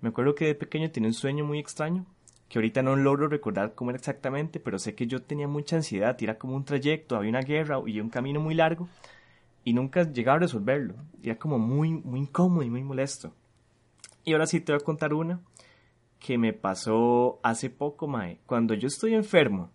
Me 0.00 0.10
acuerdo 0.10 0.34
que 0.34 0.46
de 0.46 0.54
pequeño 0.54 0.90
tenía 0.90 1.08
un 1.08 1.14
sueño 1.14 1.44
muy 1.44 1.58
extraño, 1.58 2.06
que 2.48 2.58
ahorita 2.58 2.82
no 2.82 2.94
logro 2.94 3.28
recordar 3.28 3.74
cómo 3.74 3.90
era 3.90 3.98
exactamente, 3.98 4.60
pero 4.60 4.78
sé 4.78 4.94
que 4.94 5.06
yo 5.06 5.22
tenía 5.22 5.48
mucha 5.48 5.76
ansiedad, 5.76 6.16
era 6.22 6.38
como 6.38 6.54
un 6.54 6.64
trayecto, 6.64 7.16
había 7.16 7.30
una 7.30 7.42
guerra 7.42 7.80
y 7.86 8.00
un 8.00 8.10
camino 8.10 8.40
muy 8.40 8.54
largo, 8.54 8.88
y 9.64 9.72
nunca 9.72 10.04
llegaba 10.04 10.36
a 10.36 10.40
resolverlo. 10.40 10.94
Era 11.22 11.36
como 11.36 11.58
muy, 11.58 11.90
muy 11.90 12.20
incómodo 12.20 12.62
y 12.62 12.70
muy 12.70 12.84
molesto. 12.84 13.32
Y 14.24 14.32
ahora 14.32 14.46
sí 14.46 14.60
te 14.60 14.72
voy 14.72 14.80
a 14.80 14.84
contar 14.84 15.12
una 15.12 15.40
que 16.18 16.38
me 16.38 16.52
pasó 16.52 17.40
hace 17.42 17.70
poco, 17.70 18.06
Mae. 18.06 18.40
Cuando 18.46 18.74
yo 18.74 18.88
estoy 18.88 19.14
enfermo 19.14 19.70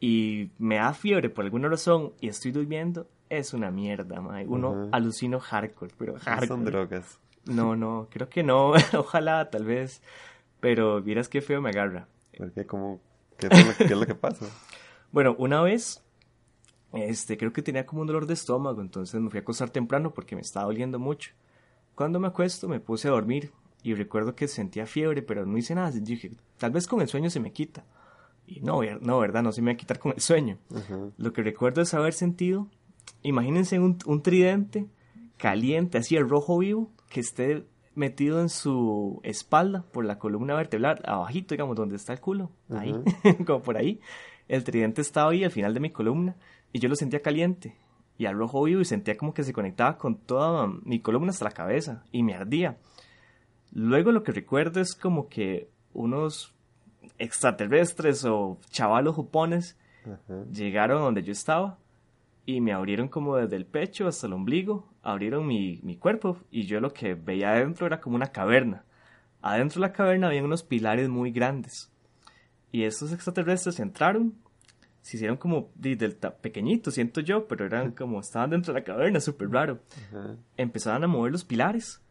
y 0.00 0.50
me 0.58 0.76
da 0.76 0.94
fiebre 0.94 1.30
por 1.30 1.44
alguna 1.44 1.68
razón 1.68 2.12
y 2.20 2.28
estoy 2.28 2.52
durmiendo, 2.52 3.06
es 3.28 3.54
una 3.54 3.70
mierda, 3.70 4.20
mae. 4.20 4.46
Uno 4.46 4.88
alucino 4.92 5.40
hardcore, 5.40 5.94
pero 5.96 6.14
hardcore. 6.18 6.46
son 6.48 6.64
drogas. 6.64 7.18
No, 7.46 7.76
no, 7.76 8.08
creo 8.10 8.28
que 8.28 8.42
no. 8.42 8.72
Ojalá, 8.98 9.48
tal 9.50 9.64
vez. 9.64 10.02
Pero 10.60 11.00
vieras 11.00 11.28
qué 11.28 11.40
feo 11.40 11.60
me 11.60 11.70
agarra. 11.70 12.08
¿Por 12.36 12.52
qué? 12.52 12.66
¿Cómo? 12.66 13.00
¿Qué 13.38 13.48
es 13.48 13.90
lo 13.90 14.06
que, 14.06 14.14
pasa? 14.14 14.46
bueno, 15.12 15.34
una 15.38 15.62
vez, 15.62 16.04
este, 16.92 17.36
creo 17.36 17.52
que 17.52 17.62
tenía 17.62 17.86
como 17.86 18.02
un 18.02 18.06
dolor 18.06 18.26
de 18.26 18.34
estómago, 18.34 18.80
entonces 18.80 19.20
me 19.20 19.30
fui 19.30 19.38
a 19.38 19.42
acostar 19.42 19.70
temprano 19.70 20.12
porque 20.14 20.36
me 20.36 20.42
estaba 20.42 20.66
doliendo 20.66 20.98
mucho. 20.98 21.32
Cuando 21.94 22.20
me 22.20 22.28
acuesto, 22.28 22.68
me 22.68 22.80
puse 22.80 23.08
a 23.08 23.12
dormir 23.12 23.50
y 23.82 23.94
recuerdo 23.94 24.34
que 24.34 24.48
sentía 24.48 24.86
fiebre, 24.86 25.22
pero 25.22 25.44
no 25.46 25.58
hice 25.58 25.74
nada. 25.74 25.90
Dije, 25.90 26.30
tal 26.58 26.70
vez 26.70 26.86
con 26.86 27.00
el 27.00 27.08
sueño 27.08 27.30
se 27.30 27.40
me 27.40 27.52
quita. 27.52 27.84
Y 28.46 28.60
no, 28.60 28.80
no, 29.00 29.18
verdad, 29.18 29.42
no 29.42 29.52
se 29.52 29.62
me 29.62 29.72
va 29.72 29.74
a 29.74 29.78
quitar 29.78 29.98
con 29.98 30.12
el 30.12 30.20
sueño. 30.20 30.58
Lo 31.16 31.32
que 31.32 31.42
recuerdo 31.42 31.82
es 31.82 31.94
haber 31.94 32.12
sentido 32.12 32.68
imagínense 33.22 33.78
un, 33.78 34.22
tridente 34.22 34.86
caliente, 35.36 35.98
así 35.98 36.16
el 36.16 36.28
rojo 36.28 36.58
vivo, 36.58 36.90
que 37.08 37.20
esté 37.20 37.64
metido 37.94 38.40
en 38.40 38.48
su 38.48 39.20
espalda 39.22 39.84
por 39.92 40.04
la 40.04 40.18
columna 40.18 40.54
vertebral, 40.54 41.00
abajito, 41.04 41.54
digamos, 41.54 41.76
donde 41.76 41.96
está 41.96 42.12
el 42.12 42.20
culo, 42.20 42.50
ahí, 42.70 42.94
como 43.46 43.62
por 43.62 43.76
ahí. 43.76 44.00
El 44.48 44.64
tridente 44.64 45.00
estaba 45.00 45.30
ahí 45.30 45.44
al 45.44 45.50
final 45.50 45.74
de 45.74 45.80
mi 45.80 45.90
columna 45.90 46.36
y 46.72 46.78
yo 46.78 46.88
lo 46.88 46.96
sentía 46.96 47.20
caliente. 47.20 47.76
y 48.18 48.26
al 48.26 48.36
rojo 48.36 48.62
vivo 48.62 48.80
y 48.80 48.84
sentía 48.84 49.16
como 49.16 49.34
que 49.34 49.42
se 49.42 49.52
conectaba 49.52 49.98
con 49.98 50.16
toda 50.16 50.66
mi 50.84 51.00
columna 51.00 51.30
hasta 51.30 51.44
la 51.44 51.52
cabeza 51.52 52.04
y 52.12 52.22
me 52.22 52.34
ardía. 52.34 52.78
Luego 53.72 54.12
lo 54.12 54.22
que 54.22 54.32
recuerdo 54.32 54.80
es 54.80 54.94
como 54.94 55.28
que 55.28 55.68
unos 55.94 56.54
extraterrestres 57.18 58.24
o 58.24 58.58
chavalos 58.70 59.14
jupones 59.14 59.76
llegaron 60.52 61.00
donde 61.00 61.22
yo 61.22 61.32
estaba 61.32 61.78
y 62.44 62.60
me 62.60 62.72
abrieron 62.72 63.08
como 63.08 63.36
desde 63.36 63.56
el 63.56 63.66
pecho 63.66 64.06
hasta 64.06 64.26
el 64.26 64.34
ombligo, 64.34 64.88
abrieron 65.02 65.46
mi, 65.46 65.80
mi 65.82 65.96
cuerpo 65.96 66.38
y 66.50 66.64
yo 66.64 66.80
lo 66.80 66.92
que 66.92 67.14
veía 67.14 67.52
adentro 67.52 67.86
era 67.86 68.00
como 68.00 68.16
una 68.16 68.26
caverna. 68.26 68.84
Adentro 69.40 69.80
de 69.80 69.88
la 69.88 69.92
caverna 69.92 70.26
había 70.28 70.44
unos 70.44 70.62
pilares 70.62 71.08
muy 71.08 71.30
grandes. 71.30 71.90
Y 72.72 72.84
estos 72.84 73.12
extraterrestres 73.12 73.80
entraron, 73.80 74.34
se 75.00 75.16
hicieron 75.16 75.36
como 75.36 75.70
del 75.74 76.16
pequeñito, 76.40 76.90
siento 76.90 77.20
yo, 77.20 77.46
pero 77.46 77.64
eran 77.64 77.92
como, 77.96 78.20
estaban 78.20 78.50
dentro 78.50 78.74
de 78.74 78.80
la 78.80 78.84
caverna, 78.84 79.20
súper 79.20 79.50
raro. 79.50 79.80
Empezaban 80.56 81.04
a 81.04 81.06
mover 81.06 81.32
los 81.32 81.44
pilares 81.44 82.01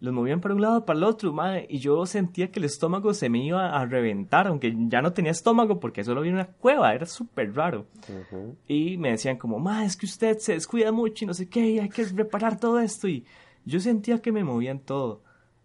los 0.00 0.14
movían 0.14 0.40
para 0.40 0.54
un 0.54 0.60
lado, 0.60 0.84
para 0.84 0.98
el 0.98 1.04
otro, 1.04 1.32
madre, 1.32 1.66
y 1.68 1.78
yo 1.78 2.06
sentía 2.06 2.50
que 2.50 2.60
el 2.60 2.66
estómago 2.66 3.12
se 3.14 3.28
me 3.28 3.44
iba 3.44 3.76
a 3.76 3.84
reventar, 3.84 4.46
aunque 4.46 4.74
ya 4.88 5.02
no 5.02 5.12
tenía 5.12 5.32
estómago 5.32 5.80
porque 5.80 6.04
solo 6.04 6.20
había 6.20 6.32
una 6.32 6.46
cueva, 6.46 6.94
era 6.94 7.06
súper 7.06 7.54
raro. 7.54 7.86
Y 8.68 8.96
me 8.96 9.10
decían 9.10 9.36
como, 9.36 9.58
madre, 9.58 9.86
es 9.86 9.96
que 9.96 10.06
usted 10.06 10.38
se 10.38 10.52
descuida 10.52 10.92
mucho 10.92 11.24
y 11.24 11.26
no 11.26 11.34
sé 11.34 11.48
qué, 11.48 11.68
y 11.68 11.78
hay 11.80 11.88
que 11.88 12.04
reparar 12.04 12.60
todo 12.60 12.78
esto, 12.78 13.08
y 13.08 13.24
yo 13.64 13.80
sentía 13.80 14.22
que 14.22 14.32
me 14.32 14.44
movían 14.44 14.78
todo. 14.78 15.22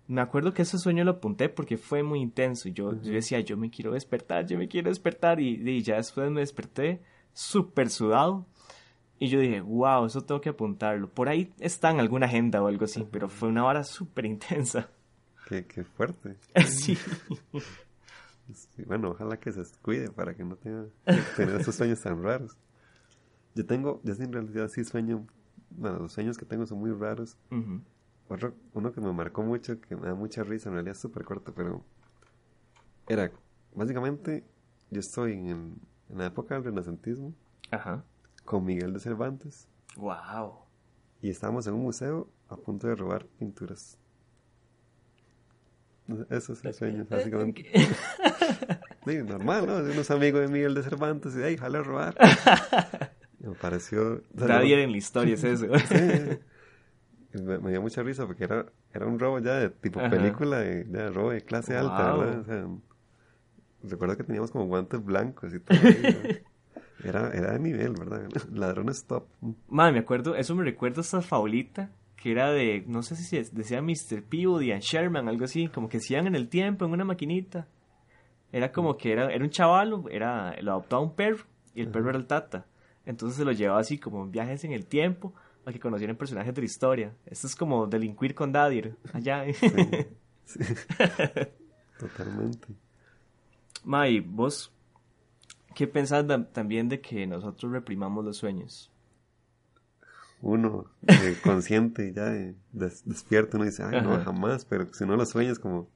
Me 0.07 0.19
acuerdo 0.19 0.53
que 0.53 0.63
ese 0.63 0.77
sueño 0.77 1.03
lo 1.03 1.11
apunté 1.11 1.47
porque 1.47 1.77
fue 1.77 2.01
muy 2.01 2.19
intenso, 2.19 2.67
y 2.67 2.73
yo, 2.73 2.99
yo 3.01 3.13
decía, 3.13 3.39
yo 3.41 3.55
me 3.55 3.69
quiero 3.69 3.91
despertar, 3.91 4.47
yo 4.47 4.57
me 4.57 4.67
quiero 4.67 4.89
despertar, 4.89 5.39
y, 5.39 5.61
y 5.69 5.83
ya 5.83 5.97
después 5.97 6.31
me 6.31 6.41
desperté 6.41 7.01
súper 7.33 7.89
sudado, 7.89 8.45
y 9.23 9.29
yo 9.29 9.39
dije, 9.39 9.61
wow, 9.61 10.05
eso 10.05 10.19
tengo 10.25 10.41
que 10.41 10.49
apuntarlo. 10.49 11.09
Por 11.09 11.29
ahí 11.29 11.53
está 11.59 11.89
en 11.89 12.01
alguna 12.01 12.25
agenda 12.25 12.61
o 12.61 12.67
algo 12.67 12.83
así, 12.83 13.07
pero 13.09 13.29
fue 13.29 13.47
una 13.47 13.63
hora 13.63 13.85
súper 13.85 14.25
intensa. 14.25 14.89
Qué, 15.47 15.65
qué, 15.65 15.85
fuerte. 15.85 16.35
sí. 16.67 16.97
Bueno, 18.85 19.11
ojalá 19.11 19.39
que 19.39 19.53
se 19.53 19.61
cuide 19.81 20.09
para 20.09 20.35
que 20.35 20.43
no 20.43 20.57
tenga 20.57 20.87
que 21.05 21.21
tener 21.37 21.61
esos 21.61 21.73
sueños 21.73 22.01
tan 22.01 22.21
raros. 22.21 22.57
Yo 23.55 23.65
tengo, 23.65 24.01
yo 24.03 24.13
en 24.13 24.33
realidad 24.33 24.67
sí 24.67 24.83
sueño, 24.83 25.25
bueno, 25.69 25.99
los 25.99 26.11
sueños 26.11 26.37
que 26.37 26.43
tengo 26.43 26.65
son 26.65 26.79
muy 26.79 26.91
raros. 26.91 27.37
Otro, 28.27 28.53
uno 28.73 28.91
que 28.91 28.99
me 28.99 29.13
marcó 29.13 29.41
mucho, 29.41 29.79
que 29.79 29.95
me 29.95 30.07
da 30.07 30.15
mucha 30.15 30.43
risa, 30.43 30.67
en 30.67 30.75
realidad 30.75 30.97
es 30.97 31.01
súper 31.01 31.23
corto, 31.23 31.53
pero 31.53 31.81
era, 33.07 33.31
básicamente, 33.73 34.43
yo 34.91 34.99
estoy 34.99 35.31
en, 35.31 35.77
en 36.09 36.17
la 36.17 36.25
época 36.25 36.55
del 36.55 36.65
renacentismo. 36.65 37.33
Ajá 37.71 38.03
con 38.45 38.65
Miguel 38.65 38.93
de 38.93 38.99
Cervantes. 38.99 39.67
Wow. 39.95 40.59
Y 41.21 41.29
estábamos 41.29 41.67
en 41.67 41.73
un 41.73 41.81
museo 41.81 42.29
a 42.49 42.57
punto 42.57 42.87
de 42.87 42.95
robar 42.95 43.25
pinturas. 43.25 43.97
Eso 46.29 46.53
es 46.53 46.65
el 46.65 46.73
sueño, 46.73 47.05
básicamente. 47.09 47.65
sí, 49.05 49.17
normal, 49.23 49.65
¿no? 49.65 49.77
Unos 49.77 50.11
amigos 50.11 50.41
de 50.41 50.47
Miguel 50.49 50.73
de 50.75 50.83
Cervantes 50.83 51.35
y 51.35 51.43
ahí, 51.43 51.57
jale 51.57 51.77
a 51.77 51.83
robar. 51.83 52.15
Me 53.39 53.55
pareció. 53.55 54.21
Nadie 54.33 54.83
en 54.83 54.91
la 54.91 54.97
historia 54.97 55.35
es 55.35 55.43
eso. 55.43 55.67
Me, 57.33 57.71
dio 57.71 57.81
mucha 57.81 58.03
risa 58.03 58.27
porque 58.27 58.43
era, 58.43 58.65
era 58.93 59.05
un 59.07 59.17
robo 59.17 59.39
ya 59.39 59.55
de 59.55 59.69
tipo 59.69 59.99
película, 60.09 60.59
de, 60.59 60.83
de, 60.83 61.09
robo 61.09 61.31
de 61.31 61.41
clase 61.41 61.75
alta, 61.75 62.13
¿verdad? 62.15 62.39
O 62.39 62.43
sea, 62.43 62.67
recuerdo 63.83 64.17
que 64.17 64.23
teníamos 64.23 64.51
como 64.51 64.65
guantes 64.65 65.03
blancos 65.03 65.53
y 65.53 65.59
todo. 65.59 65.77
Era, 67.03 67.29
era 67.31 67.53
de 67.53 67.59
nivel, 67.59 67.93
¿verdad? 67.93 68.29
Ladrones 68.51 69.05
top. 69.05 69.25
Madre, 69.67 69.93
me 69.93 69.99
acuerdo, 69.99 70.35
eso 70.35 70.55
me 70.55 70.63
recuerda 70.63 70.99
a 70.99 71.01
esta 71.01 71.21
faulita 71.21 71.91
que 72.23 72.31
era 72.31 72.51
de, 72.51 72.85
no 72.87 73.03
sé 73.03 73.17
si 73.17 73.37
decía 73.51 73.81
Mr. 73.81 74.23
Peabody 74.23 74.71
and 74.71 74.81
Sherman, 74.81 75.27
algo 75.27 75.43
así, 75.43 75.67
como 75.67 75.89
que 75.89 75.97
hacían 75.97 76.25
en 76.25 76.35
el 76.35 76.47
tiempo, 76.47 76.85
en 76.85 76.93
una 76.93 77.03
maquinita. 77.03 77.67
Era 78.49 78.71
como 78.71 78.95
que 78.95 79.11
era, 79.11 79.29
era 79.29 79.43
un 79.43 79.49
chavalo, 79.49 80.05
era, 80.09 80.55
lo 80.61 80.71
adoptaba 80.71 81.01
un 81.01 81.15
perro, 81.15 81.43
y 81.75 81.81
el 81.81 81.89
perro 81.89 82.11
era 82.11 82.17
el 82.17 82.25
tata. 82.25 82.65
Entonces 83.05 83.37
se 83.37 83.43
lo 83.43 83.51
llevaba 83.51 83.81
así 83.81 83.97
como 83.97 84.23
en 84.23 84.31
viajes 84.31 84.63
en 84.63 84.71
el 84.71 84.85
tiempo, 84.85 85.33
para 85.65 85.73
que 85.73 85.81
conocieran 85.81 86.15
personajes 86.15 86.55
de 86.55 86.61
la 86.61 86.65
historia. 86.65 87.13
Esto 87.25 87.47
es 87.47 87.57
como 87.57 87.87
delinquir 87.87 88.33
con 88.35 88.53
Dadir, 88.53 88.95
allá. 89.11 89.43
Sí, 89.51 89.67
Totalmente. 91.99 92.67
May, 93.83 94.21
vos 94.21 94.71
¿Qué 95.75 95.87
pensás 95.87 96.25
también 96.51 96.89
de 96.89 97.01
que 97.01 97.25
nosotros 97.27 97.71
reprimamos 97.71 98.23
los 98.23 98.37
sueños? 98.37 98.91
Uno, 100.41 100.85
eh, 101.07 101.37
consciente, 101.43 102.11
ya 102.13 102.29
despierto, 103.05 103.57
uno 103.57 103.65
dice, 103.65 103.83
ay, 103.83 104.01
no, 104.01 104.19
jamás, 104.23 104.65
pero 104.65 104.93
si 104.93 105.05
no 105.05 105.15
lo 105.15 105.25
sueñas, 105.25 105.57
como. 105.57 105.87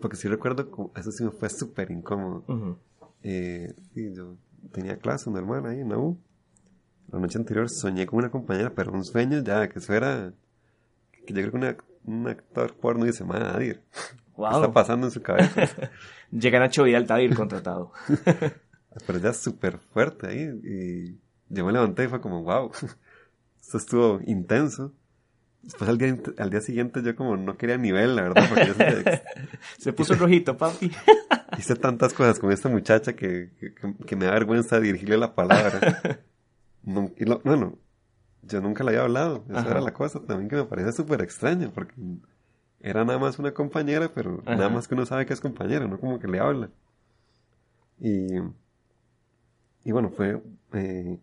Porque 0.00 0.16
sí 0.16 0.26
recuerdo, 0.26 0.70
como, 0.70 0.90
eso 0.96 1.12
sí 1.12 1.22
me 1.22 1.30
fue 1.30 1.50
súper 1.50 1.90
incómodo. 1.90 2.78
Eh, 3.22 3.74
yo 3.94 4.36
tenía 4.72 4.96
clase 4.96 5.30
normal 5.30 5.66
ahí 5.66 5.80
en 5.80 5.90
la 5.90 5.98
U. 5.98 6.18
La 7.12 7.18
noche 7.18 7.38
anterior 7.38 7.68
soñé 7.68 8.06
con 8.06 8.20
una 8.20 8.30
compañera, 8.30 8.72
pero 8.74 8.92
un 8.92 9.04
sueño 9.04 9.42
ya, 9.42 9.68
que 9.68 9.78
eso 9.78 9.92
era. 9.92 10.32
Que 11.26 11.34
yo 11.34 11.50
creo 11.50 11.76
que 11.76 11.84
un 12.06 12.26
actor 12.26 12.74
porno 12.74 13.04
dice, 13.04 13.22
madre, 13.24 13.80
wow. 14.36 14.48
¿qué 14.50 14.56
está 14.56 14.72
pasando 14.72 15.06
en 15.06 15.12
su 15.12 15.22
cabeza? 15.22 15.90
Llega 16.30 16.58
Nacho 16.58 16.84
Vidal 16.84 17.06
Tadir 17.06 17.34
contratado. 17.34 17.92
Pero 19.06 19.18
ya 19.18 19.32
súper 19.32 19.78
fuerte 19.78 20.28
ahí. 20.28 20.60
Y 20.62 21.18
yo 21.48 21.64
me 21.64 21.72
levanté 21.72 22.04
y 22.04 22.08
fue 22.08 22.20
como, 22.20 22.42
wow, 22.42 22.70
esto 23.60 23.78
estuvo 23.78 24.20
intenso. 24.26 24.92
Después 25.62 25.88
al 25.88 25.96
día, 25.96 26.16
al 26.38 26.50
día 26.50 26.60
siguiente 26.60 27.02
yo 27.02 27.16
como 27.16 27.36
no 27.38 27.56
quería 27.56 27.78
nivel, 27.78 28.16
la 28.16 28.22
verdad, 28.22 28.48
porque 28.48 29.22
se, 29.78 29.92
puso 29.94 30.14
rojito, 30.14 30.56
papi. 30.58 30.90
Hice 31.58 31.74
tantas 31.76 32.12
cosas 32.12 32.38
con 32.38 32.52
esta 32.52 32.68
muchacha 32.68 33.14
que, 33.14 33.50
que, 34.06 34.16
me 34.16 34.26
da 34.26 34.32
vergüenza 34.32 34.78
dirigirle 34.80 35.16
la 35.16 35.34
palabra. 35.34 36.20
no, 36.82 37.10
y 37.16 37.24
lo, 37.24 37.40
bueno, 37.44 37.78
yo 38.42 38.60
nunca 38.60 38.84
le 38.84 38.90
había 38.90 39.02
hablado, 39.02 39.44
esa 39.48 39.70
era 39.70 39.80
la 39.80 39.94
cosa 39.94 40.20
también 40.20 40.50
que 40.50 40.56
me 40.56 40.64
parece 40.64 40.92
súper 40.92 41.22
extraña, 41.22 41.70
porque 41.72 41.94
era 42.80 43.04
nada 43.04 43.18
más 43.18 43.38
una 43.38 43.52
compañera, 43.54 44.10
pero 44.14 44.42
nada 44.44 44.68
más 44.68 44.86
que 44.86 44.94
uno 44.94 45.06
sabe 45.06 45.24
que 45.24 45.32
es 45.32 45.40
compañera, 45.40 45.86
no 45.86 45.98
como 45.98 46.18
que 46.18 46.28
le 46.28 46.40
habla. 46.40 46.70
Y 47.98 48.26
y 49.84 49.92
bueno, 49.92 50.10
fue... 50.10 50.42
Eh, 50.72 51.18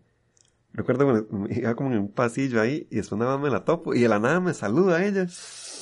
recuerdo 0.73 1.05
cuando 1.05 1.49
iba 1.53 1.75
como 1.75 1.91
en 1.91 1.99
un 1.99 2.11
pasillo 2.11 2.61
ahí 2.61 2.87
y 2.89 2.97
después 2.97 3.19
nada 3.19 3.35
más 3.35 3.43
me 3.43 3.49
la 3.49 3.65
topo 3.65 3.93
y 3.93 4.01
de 4.01 4.07
la 4.07 4.19
nada 4.19 4.39
me 4.39 4.53
saluda 4.53 4.97
a 4.97 5.05
ella. 5.05 5.27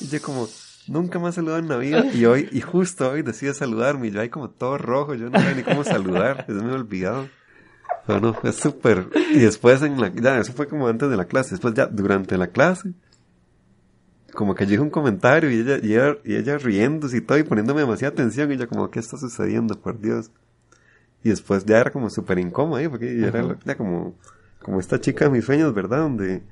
Y 0.01 0.07
yo 0.07 0.21
como, 0.21 0.47
nunca 0.87 1.19
me 1.19 1.27
ha 1.27 1.57
en 1.59 1.67
la 1.67 1.77
vida 1.77 2.05
y 2.13 2.25
hoy, 2.25 2.49
y 2.51 2.61
justo 2.61 3.11
hoy 3.11 3.21
decide 3.21 3.53
saludarme 3.53 4.07
y 4.07 4.11
yo 4.11 4.21
ahí 4.21 4.29
como 4.29 4.49
todo 4.49 4.77
rojo, 4.77 5.13
yo 5.13 5.29
no 5.29 5.39
sé 5.39 5.55
ni 5.55 5.63
cómo 5.63 5.83
saludar, 5.83 6.45
eso 6.49 6.63
me 6.63 6.71
he 6.71 6.75
olvidado. 6.75 7.27
Pero 8.07 8.21
no, 8.21 8.33
fue 8.33 8.53
súper... 8.53 9.07
Y 9.33 9.39
después 9.39 9.81
en 9.83 9.99
la... 9.99 10.11
Ya, 10.11 10.39
eso 10.39 10.53
fue 10.53 10.67
como 10.67 10.87
antes 10.87 11.09
de 11.11 11.17
la 11.17 11.25
clase. 11.25 11.51
Después 11.51 11.75
ya 11.75 11.85
durante 11.85 12.37
la 12.37 12.47
clase, 12.47 12.93
como 14.33 14.55
que 14.55 14.65
yo 14.65 14.81
un 14.81 14.89
comentario 14.89 15.51
y 15.51 15.59
ella, 15.59 15.77
y 15.83 15.93
ella, 15.93 16.17
y 16.23 16.35
ella 16.35 16.57
y 16.57 17.21
todo 17.21 17.37
y 17.37 17.43
poniéndome 17.43 17.81
demasiada 17.81 18.13
atención 18.13 18.51
y 18.51 18.57
yo 18.57 18.67
como, 18.67 18.89
¿qué 18.89 18.99
está 18.99 19.17
sucediendo? 19.17 19.79
Por 19.79 19.99
Dios. 19.99 20.31
Y 21.23 21.29
después 21.29 21.65
ya 21.65 21.79
era 21.79 21.91
como 21.91 22.09
súper 22.09 22.39
incómodo, 22.39 22.79
¿eh? 22.79 22.89
porque 22.89 23.25
era, 23.25 23.75
como, 23.75 24.15
como 24.61 24.79
esta 24.79 24.99
chica 24.99 25.25
de 25.25 25.31
mis 25.31 25.45
sueños, 25.45 25.73
¿verdad? 25.73 25.99
Donde 25.99 26.43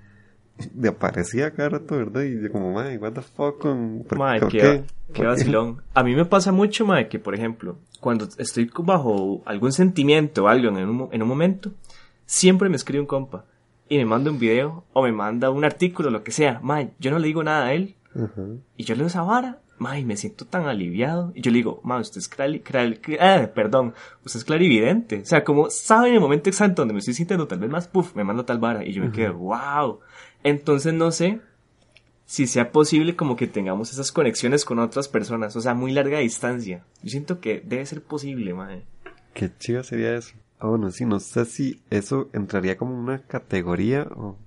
de 0.74 0.89
aparecía 0.89 1.51
cada 1.51 1.69
rato, 1.69 1.95
¿verdad? 1.97 2.24
Y 2.24 2.41
yo 2.41 2.51
como, 2.51 2.74
madre, 2.74 2.97
what 2.97 3.13
the 3.13 3.21
fuck, 3.21 3.62
¿por, 3.62 4.47
qué? 4.50 4.83
qué? 5.13 5.24
vacilón. 5.24 5.81
A 5.93 6.03
mí 6.03 6.15
me 6.15 6.25
pasa 6.25 6.51
mucho, 6.51 6.86
madre, 6.86 7.07
que 7.07 7.19
por 7.19 7.36
ejemplo, 7.36 7.77
cuando 8.00 8.27
estoy 8.38 8.69
bajo 8.79 9.41
algún 9.45 9.71
sentimiento 9.71 10.43
o 10.43 10.47
algo 10.47 10.69
en 10.69 10.89
un, 10.89 11.09
en 11.12 11.21
un 11.21 11.27
momento, 11.27 11.71
siempre 12.25 12.69
me 12.69 12.75
escribe 12.75 13.01
un 13.01 13.07
compa 13.07 13.45
y 13.88 13.97
me 13.97 14.05
manda 14.05 14.31
un 14.31 14.39
video 14.39 14.83
o 14.93 15.03
me 15.03 15.12
manda 15.12 15.50
un 15.50 15.63
artículo, 15.63 16.09
lo 16.09 16.24
que 16.24 16.31
sea. 16.31 16.59
Madre, 16.62 16.91
yo 17.00 17.12
no 17.12 17.19
le 17.19 17.27
digo 17.27 17.43
nada 17.43 17.67
a 17.67 17.74
él. 17.74 17.95
Y 18.75 18.83
yo 18.83 18.95
leo 18.95 19.05
esa 19.05 19.21
vara 19.21 19.59
May, 19.79 20.05
me 20.05 20.17
siento 20.17 20.46
tan 20.46 20.65
aliviado. 20.65 21.31
Y 21.36 21.41
yo 21.41 21.51
le 21.51 21.57
digo, 21.57 21.81
ma, 21.84 22.00
usted 22.00 22.19
es 22.19 22.27
clari, 22.27 22.63
ah, 23.19 23.50
perdón, 23.53 23.93
usted 24.25 24.39
es 24.39 24.46
clarividente. 24.46 25.22
O 25.22 25.25
sea, 25.25 25.43
como 25.43 25.69
sabe 25.69 26.10
en 26.10 26.15
el 26.15 26.19
momento 26.19 26.50
exacto 26.50 26.81
donde 26.81 26.93
me 26.93 27.00
estoy 27.00 27.13
sintiendo 27.13 27.48
tal 27.48 27.60
vez 27.60 27.69
más, 27.69 27.88
puff, 27.88 28.15
me 28.15 28.24
manda 28.24 28.46
tal 28.46 28.60
vara. 28.60 28.86
Y 28.86 28.93
yo 28.93 29.03
me 29.03 29.12
quedo, 29.12 29.36
wow. 29.36 30.00
Entonces 30.43 30.93
no 30.93 31.12
sé 31.12 31.41
si 32.25 32.48
sea 32.48 32.72
posible 32.72 33.15
como 33.15 33.36
que 33.36 33.48
tengamos 33.48 33.91
esas 33.91 34.12
conexiones 34.12 34.65
con 34.65 34.79
otras 34.79 35.07
personas. 35.07 35.55
O 35.55 35.62
sea, 35.62 35.74
muy 35.74 35.91
larga 35.91 36.19
distancia. 36.19 36.84
Yo 37.03 37.10
siento 37.10 37.39
que 37.39 37.62
debe 37.65 37.86
ser 37.86 38.01
posible, 38.01 38.53
madre. 38.53 38.84
Qué 39.34 39.51
chido 39.57 39.84
sería 39.84 40.15
eso. 40.15 40.36
Ah, 40.60 40.67
bueno, 40.67 40.89
sí, 40.89 41.05
no 41.05 41.19
sé 41.19 41.46
si 41.46 41.81
eso 41.89 42.29
entraría 42.34 42.77
como 42.77 42.98
una 42.98 43.19
categoría 43.19 44.07
o... 44.15 44.38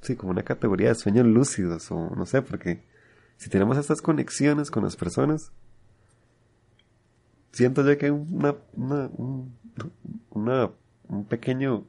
Sí, 0.00 0.14
como 0.14 0.30
una 0.30 0.44
categoría 0.44 0.90
de 0.90 0.94
sueños 0.94 1.26
lúcidos 1.26 1.90
o 1.90 2.14
no 2.14 2.24
sé, 2.24 2.40
porque 2.40 2.80
si 3.38 3.48
tenemos 3.48 3.78
estas 3.78 4.02
conexiones 4.02 4.70
con 4.70 4.84
las 4.84 4.94
personas, 4.96 5.50
siento 7.52 7.84
yo 7.84 7.96
que 7.98 8.06
hay 8.06 8.12
una, 8.12 8.54
una, 10.30 10.70
un 11.08 11.24
pequeño 11.24 11.84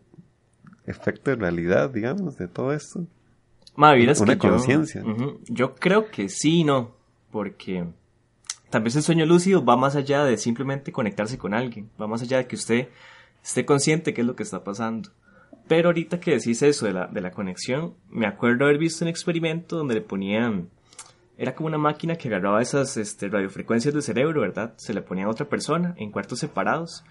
efecto 0.86 1.32
de 1.32 1.36
realidad, 1.38 1.90
digamos, 1.90 2.38
de 2.38 2.48
todo 2.48 2.74
esto? 2.74 3.06
Ma, 3.76 3.94
Una 3.94 4.14
yo- 4.14 4.40
conciencia. 4.40 5.04
Yo 5.48 5.76
creo 5.76 6.10
que 6.10 6.30
sí 6.30 6.62
y 6.62 6.64
no, 6.64 6.92
porque 7.32 7.86
tal 8.70 8.84
vez 8.84 8.96
el 8.96 9.04
sueño 9.04 9.26
lúcido 9.26 9.64
va 9.64 9.78
más 9.78 9.96
allá 9.96 10.24
de 10.26 10.38
simplemente 10.38 10.92
conectarse 10.92 11.38
con 11.38 11.54
alguien, 11.54 11.90
va 12.02 12.08
más 12.08 12.22
allá 12.22 12.38
de 12.38 12.48
que 12.48 12.56
usted 12.56 12.90
esté 13.44 13.66
consciente 13.66 14.14
qué 14.14 14.22
es 14.22 14.28
lo 14.28 14.36
que 14.36 14.44
está 14.44 14.64
pasando. 14.64 15.10
Pero 15.68 15.90
ahorita 15.90 16.20
que 16.20 16.32
decís 16.32 16.62
eso 16.64 16.88
de 16.88 16.94
la, 16.94 17.08
de 17.08 17.22
la 17.22 17.32
conexión, 17.32 17.94
me 18.10 18.26
acuerdo 18.26 18.66
haber 18.66 18.80
visto 18.80 19.06
un 19.06 19.10
experimento 19.10 19.78
donde 19.78 19.94
le 19.94 20.02
ponían, 20.02 20.68
era 21.40 21.56
como 21.56 21.68
una 21.68 21.78
máquina 21.78 22.18
que 22.18 22.28
agarraba 22.28 22.62
esas 22.62 22.98
este, 22.98 23.30
radiofrecuencias 23.30 23.94
del 23.94 24.04
cerebro, 24.04 24.42
¿verdad? 24.42 24.74
Se 24.76 24.94
le 24.94 25.02
ponía 25.02 25.26
a 25.26 25.30
otra 25.30 25.48
persona 25.48 25.96
en 25.98 26.12
cuartos 26.12 26.40
separados 26.40 27.06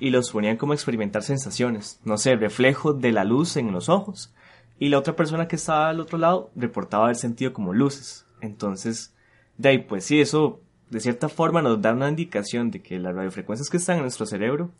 y 0.00 0.08
los 0.08 0.30
ponían 0.30 0.56
como 0.56 0.72
a 0.72 0.74
experimentar 0.74 1.22
sensaciones, 1.22 2.00
no 2.02 2.16
sé, 2.16 2.34
reflejo 2.36 2.94
de 2.94 3.12
la 3.12 3.24
luz 3.24 3.58
en 3.58 3.70
los 3.70 3.90
ojos. 3.90 4.34
Y 4.78 4.88
la 4.88 4.98
otra 4.98 5.14
persona 5.16 5.48
que 5.48 5.56
estaba 5.56 5.90
al 5.90 6.00
otro 6.00 6.16
lado 6.16 6.50
reportaba 6.56 7.04
haber 7.04 7.16
sentido 7.16 7.52
como 7.52 7.74
luces. 7.74 8.24
Entonces, 8.40 9.14
de 9.58 9.68
ahí, 9.68 9.78
pues 9.78 10.04
sí, 10.04 10.18
eso 10.18 10.62
de 10.88 11.00
cierta 11.00 11.28
forma 11.28 11.60
nos 11.60 11.82
da 11.82 11.92
una 11.92 12.08
indicación 12.08 12.70
de 12.70 12.80
que 12.80 12.98
las 12.98 13.14
radiofrecuencias 13.14 13.68
que 13.68 13.76
están 13.76 13.96
en 13.96 14.02
nuestro 14.02 14.24
cerebro 14.24 14.70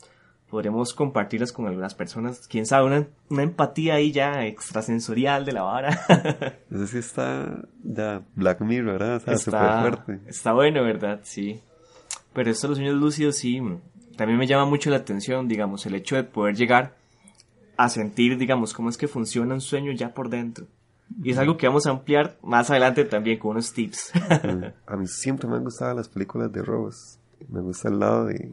podremos 0.50 0.94
compartirlas 0.94 1.52
con 1.52 1.66
algunas 1.66 1.94
personas. 1.94 2.46
Quién 2.48 2.66
sabe, 2.66 2.86
una, 2.86 3.06
una 3.28 3.42
empatía 3.42 3.94
ahí 3.94 4.12
ya 4.12 4.46
extrasensorial 4.46 5.44
de 5.44 5.52
la 5.52 5.62
vara. 5.62 5.90
Eso 6.70 6.86
sí 6.86 6.98
está 6.98 7.64
ya 7.82 8.22
Black 8.34 8.60
Mirror, 8.60 8.98
¿verdad? 8.98 9.16
O 9.16 9.20
sea, 9.20 9.38
súper 9.38 9.60
está, 9.60 9.80
fuerte. 9.80 10.20
está 10.26 10.52
bueno, 10.52 10.82
¿verdad? 10.82 11.20
Sí. 11.22 11.60
Pero 12.32 12.50
esto 12.50 12.66
de 12.66 12.70
los 12.70 12.78
sueños 12.78 12.96
lúcidos 12.96 13.36
sí, 13.36 13.60
también 14.16 14.38
me 14.38 14.46
llama 14.46 14.64
mucho 14.64 14.90
la 14.90 14.96
atención, 14.96 15.48
digamos, 15.48 15.86
el 15.86 15.94
hecho 15.94 16.16
de 16.16 16.24
poder 16.24 16.56
llegar 16.56 16.96
a 17.76 17.88
sentir, 17.88 18.36
digamos, 18.38 18.74
cómo 18.74 18.88
es 18.88 18.96
que 18.96 19.08
funciona 19.08 19.54
un 19.54 19.60
sueño 19.60 19.92
ya 19.92 20.14
por 20.14 20.28
dentro. 20.28 20.66
Y 21.22 21.30
es 21.30 21.38
algo 21.38 21.56
que 21.56 21.66
vamos 21.66 21.86
a 21.86 21.90
ampliar 21.90 22.36
más 22.42 22.70
adelante 22.70 23.04
también 23.04 23.38
con 23.38 23.52
unos 23.52 23.72
tips. 23.72 24.12
A 24.86 24.96
mí 24.96 25.06
siempre 25.06 25.48
me 25.48 25.56
han 25.56 25.64
gustado 25.64 25.94
las 25.94 26.08
películas 26.08 26.52
de 26.52 26.62
robos. 26.62 27.18
Me 27.48 27.60
gusta 27.60 27.88
el 27.88 27.98
lado 27.98 28.26
de, 28.26 28.52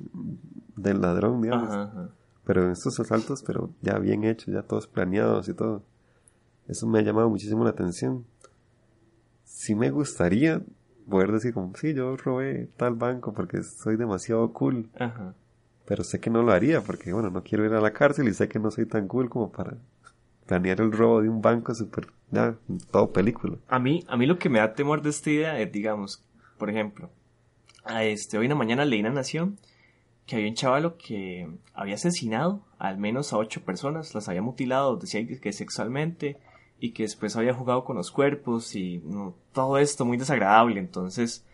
del 0.75 1.01
ladrón, 1.01 1.41
digamos. 1.41 1.69
Ajá, 1.69 1.83
ajá. 1.83 2.09
Pero 2.45 2.65
en 2.65 2.71
estos 2.71 2.99
asaltos, 2.99 3.43
pero 3.43 3.71
ya 3.81 3.97
bien 3.97 4.23
hechos, 4.23 4.53
ya 4.53 4.61
todos 4.61 4.87
planeados 4.87 5.49
y 5.49 5.53
todo. 5.53 5.83
Eso 6.67 6.87
me 6.87 6.99
ha 6.99 7.01
llamado 7.01 7.29
muchísimo 7.29 7.63
la 7.63 7.71
atención. 7.71 8.25
Sí 9.43 9.75
me 9.75 9.89
gustaría 9.89 10.61
poder 11.09 11.31
decir 11.31 11.53
como, 11.53 11.75
sí, 11.75 11.93
yo 11.93 12.15
robé 12.17 12.69
tal 12.77 12.95
banco 12.95 13.33
porque 13.33 13.63
soy 13.63 13.95
demasiado 13.95 14.51
cool. 14.53 14.89
Ajá. 14.97 15.33
Pero 15.85 16.03
sé 16.03 16.19
que 16.19 16.29
no 16.29 16.41
lo 16.41 16.51
haría 16.51 16.81
porque, 16.81 17.13
bueno, 17.13 17.29
no 17.29 17.43
quiero 17.43 17.65
ir 17.65 17.73
a 17.73 17.81
la 17.81 17.93
cárcel 17.93 18.27
y 18.27 18.33
sé 18.33 18.47
que 18.47 18.59
no 18.59 18.71
soy 18.71 18.85
tan 18.85 19.07
cool 19.07 19.29
como 19.29 19.51
para 19.51 19.77
planear 20.47 20.81
el 20.81 20.91
robo 20.91 21.21
de 21.21 21.29
un 21.29 21.41
banco 21.41 21.73
súper, 21.73 22.07
ya, 22.31 22.55
todo 22.91 23.11
película. 23.11 23.57
A 23.67 23.79
mí, 23.79 24.03
a 24.07 24.17
mí 24.17 24.25
lo 24.25 24.37
que 24.37 24.49
me 24.49 24.59
da 24.59 24.73
temor 24.73 25.01
de 25.01 25.09
esta 25.09 25.29
idea 25.29 25.59
es, 25.59 25.71
digamos, 25.71 26.23
por 26.57 26.69
ejemplo, 26.69 27.09
este, 28.01 28.37
hoy 28.37 28.45
en 28.45 28.49
la 28.49 28.55
mañana 28.55 28.85
leí 28.85 28.99
en 28.99 29.05
La 29.05 29.11
Nación 29.11 29.57
que 30.25 30.37
había 30.37 30.47
un 30.49 30.55
chavalo 30.55 30.97
que 30.97 31.47
había 31.73 31.95
asesinado 31.95 32.61
al 32.79 32.97
menos 32.97 33.31
a 33.31 33.37
ocho 33.37 33.61
personas, 33.61 34.15
las 34.15 34.27
había 34.27 34.41
mutilado, 34.41 34.97
decía 34.97 35.25
que 35.39 35.53
sexualmente, 35.53 36.37
y 36.79 36.91
que 36.91 37.03
después 37.03 37.35
había 37.35 37.53
jugado 37.53 37.83
con 37.83 37.95
los 37.95 38.11
cuerpos 38.11 38.75
y 38.75 39.01
todo 39.53 39.77
esto 39.77 40.05
muy 40.05 40.17
desagradable. 40.17 40.79
Entonces, 40.79 41.45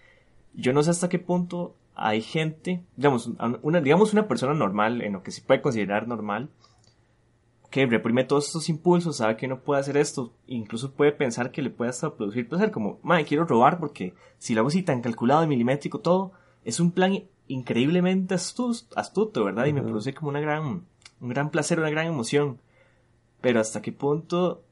yo 0.54 0.74
no 0.74 0.84
sé 0.84 0.92
hasta 0.92 1.10
qué 1.10 1.20
punto 1.20 1.76
hay 1.96 2.22
gente, 2.22 2.82
digamos, 2.96 3.30
una, 3.62 3.82
digamos 3.82 4.14
una 4.14 4.28
persona 4.28 4.54
normal, 4.54 5.02
en 5.02 5.14
lo 5.14 5.24
que 5.24 5.32
se 5.32 5.42
puede 5.42 5.62
considerar 5.62 6.08
normal, 6.08 6.50
que 7.72 7.86
reprime 7.86 8.26
todos 8.26 8.48
estos 8.48 8.70
impulsos, 8.70 9.18
sabe 9.18 9.38
que 9.38 9.48
no 9.48 9.62
puede 9.62 9.80
hacer 9.80 9.96
esto, 9.96 10.34
incluso 10.46 10.92
puede 10.92 11.14
pensar 11.14 11.52
que 11.52 11.62
le 11.62 11.70
puede 11.70 11.90
hasta 11.90 12.14
producir 12.16 12.48
placer, 12.48 12.70
como, 12.70 13.00
madre, 13.02 13.26
quiero 13.26 13.46
robar 13.46 13.80
porque 13.80 14.14
si 14.38 14.54
lo 14.54 14.60
hago 14.60 14.68
así 14.68 14.84
tan 14.84 15.02
calculado 15.02 15.44
y 15.44 15.48
milimétrico 15.48 16.02
todo, 16.02 16.34
es 16.66 16.82
un 16.82 16.92
plan 16.92 17.24
increíblemente 17.48 18.36
astuto, 18.36 18.88
astuto 18.96 19.46
¿verdad? 19.46 19.66
Y 19.66 19.74
me 19.74 19.82
produce 19.82 20.14
como 20.14 20.30
una 20.30 20.42
gran, 20.42 20.86
un 21.22 21.30
gran 21.30 21.50
placer, 21.50 21.80
una 21.80 21.90
gran 21.90 22.08
emoción. 22.08 22.60
Pero 23.40 23.62
hasta 23.62 23.82
qué 23.82 23.94
punto, 23.94 24.64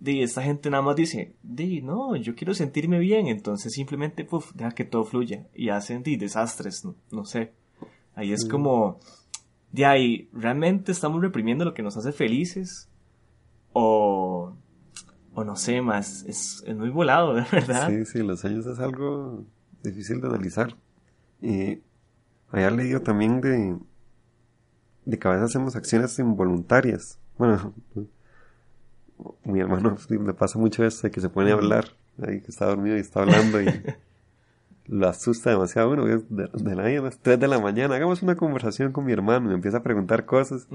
di, 0.00 0.22
esta 0.22 0.42
gente 0.42 0.70
nada 0.70 0.82
más 0.82 0.96
dice, 0.96 1.34
di, 1.42 1.82
no, 1.82 2.16
yo 2.16 2.34
quiero 2.34 2.54
sentirme 2.54 2.98
bien, 2.98 3.28
entonces 3.28 3.74
simplemente, 3.74 4.24
puf, 4.24 4.52
deja 4.54 4.72
que 4.72 4.84
todo 4.84 5.04
fluya, 5.04 5.46
y 5.54 5.68
hacen, 5.68 6.02
di, 6.02 6.16
desastres, 6.16 6.84
no, 6.84 6.94
no 7.10 7.26
sé. 7.26 7.52
Ahí 8.14 8.32
es 8.32 8.46
como, 8.46 8.98
de 9.72 9.84
ahí, 9.84 10.28
¿realmente 10.32 10.92
estamos 10.92 11.20
reprimiendo 11.20 11.64
lo 11.64 11.74
que 11.74 11.82
nos 11.82 11.96
hace 11.96 12.12
felices? 12.12 12.88
O, 13.72 14.54
o 15.34 15.44
no 15.44 15.56
sé, 15.56 15.82
más, 15.82 16.24
es, 16.26 16.62
es 16.66 16.76
muy 16.76 16.90
volado, 16.90 17.34
de 17.34 17.44
verdad. 17.50 17.88
Sí, 17.88 18.04
sí, 18.06 18.22
los 18.22 18.40
sueños 18.40 18.66
es 18.66 18.78
algo 18.78 19.44
difícil 19.82 20.20
de 20.20 20.28
analizar. 20.28 20.76
Y 21.42 21.80
había 22.50 22.70
leído 22.70 23.02
también 23.02 23.40
de, 23.40 23.76
de 25.04 25.18
que 25.18 25.28
a 25.28 25.32
veces 25.32 25.46
hacemos 25.46 25.76
acciones 25.76 26.18
involuntarias. 26.18 27.18
Bueno, 27.38 27.74
mi 29.44 29.60
hermano 29.60 29.96
le 30.08 30.34
pasa 30.34 30.58
mucho 30.58 30.84
esto 30.84 31.06
de 31.06 31.10
que 31.10 31.20
se 31.20 31.28
pone 31.28 31.50
a 31.50 31.54
hablar, 31.54 31.86
ahí 32.26 32.40
que 32.40 32.50
está 32.50 32.66
dormido 32.66 32.96
y 32.96 33.00
está 33.00 33.20
hablando 33.20 33.60
y 33.60 33.66
lo 34.88 35.08
asusta 35.08 35.50
demasiado. 35.50 35.88
Bueno, 35.88 36.06
es 36.08 36.22
de, 36.28 36.48
de 36.52 36.74
la 36.76 36.82
mañana, 36.82 37.00
a 37.00 37.04
las 37.04 37.18
3 37.18 37.38
de 37.40 37.48
la 37.48 37.58
mañana, 37.58 37.94
hagamos 37.96 38.22
una 38.22 38.36
conversación 38.36 38.92
con 38.92 39.04
mi 39.04 39.12
hermano, 39.12 39.48
me 39.48 39.54
empieza 39.54 39.78
a 39.78 39.82
preguntar 39.82 40.24
cosas 40.24 40.68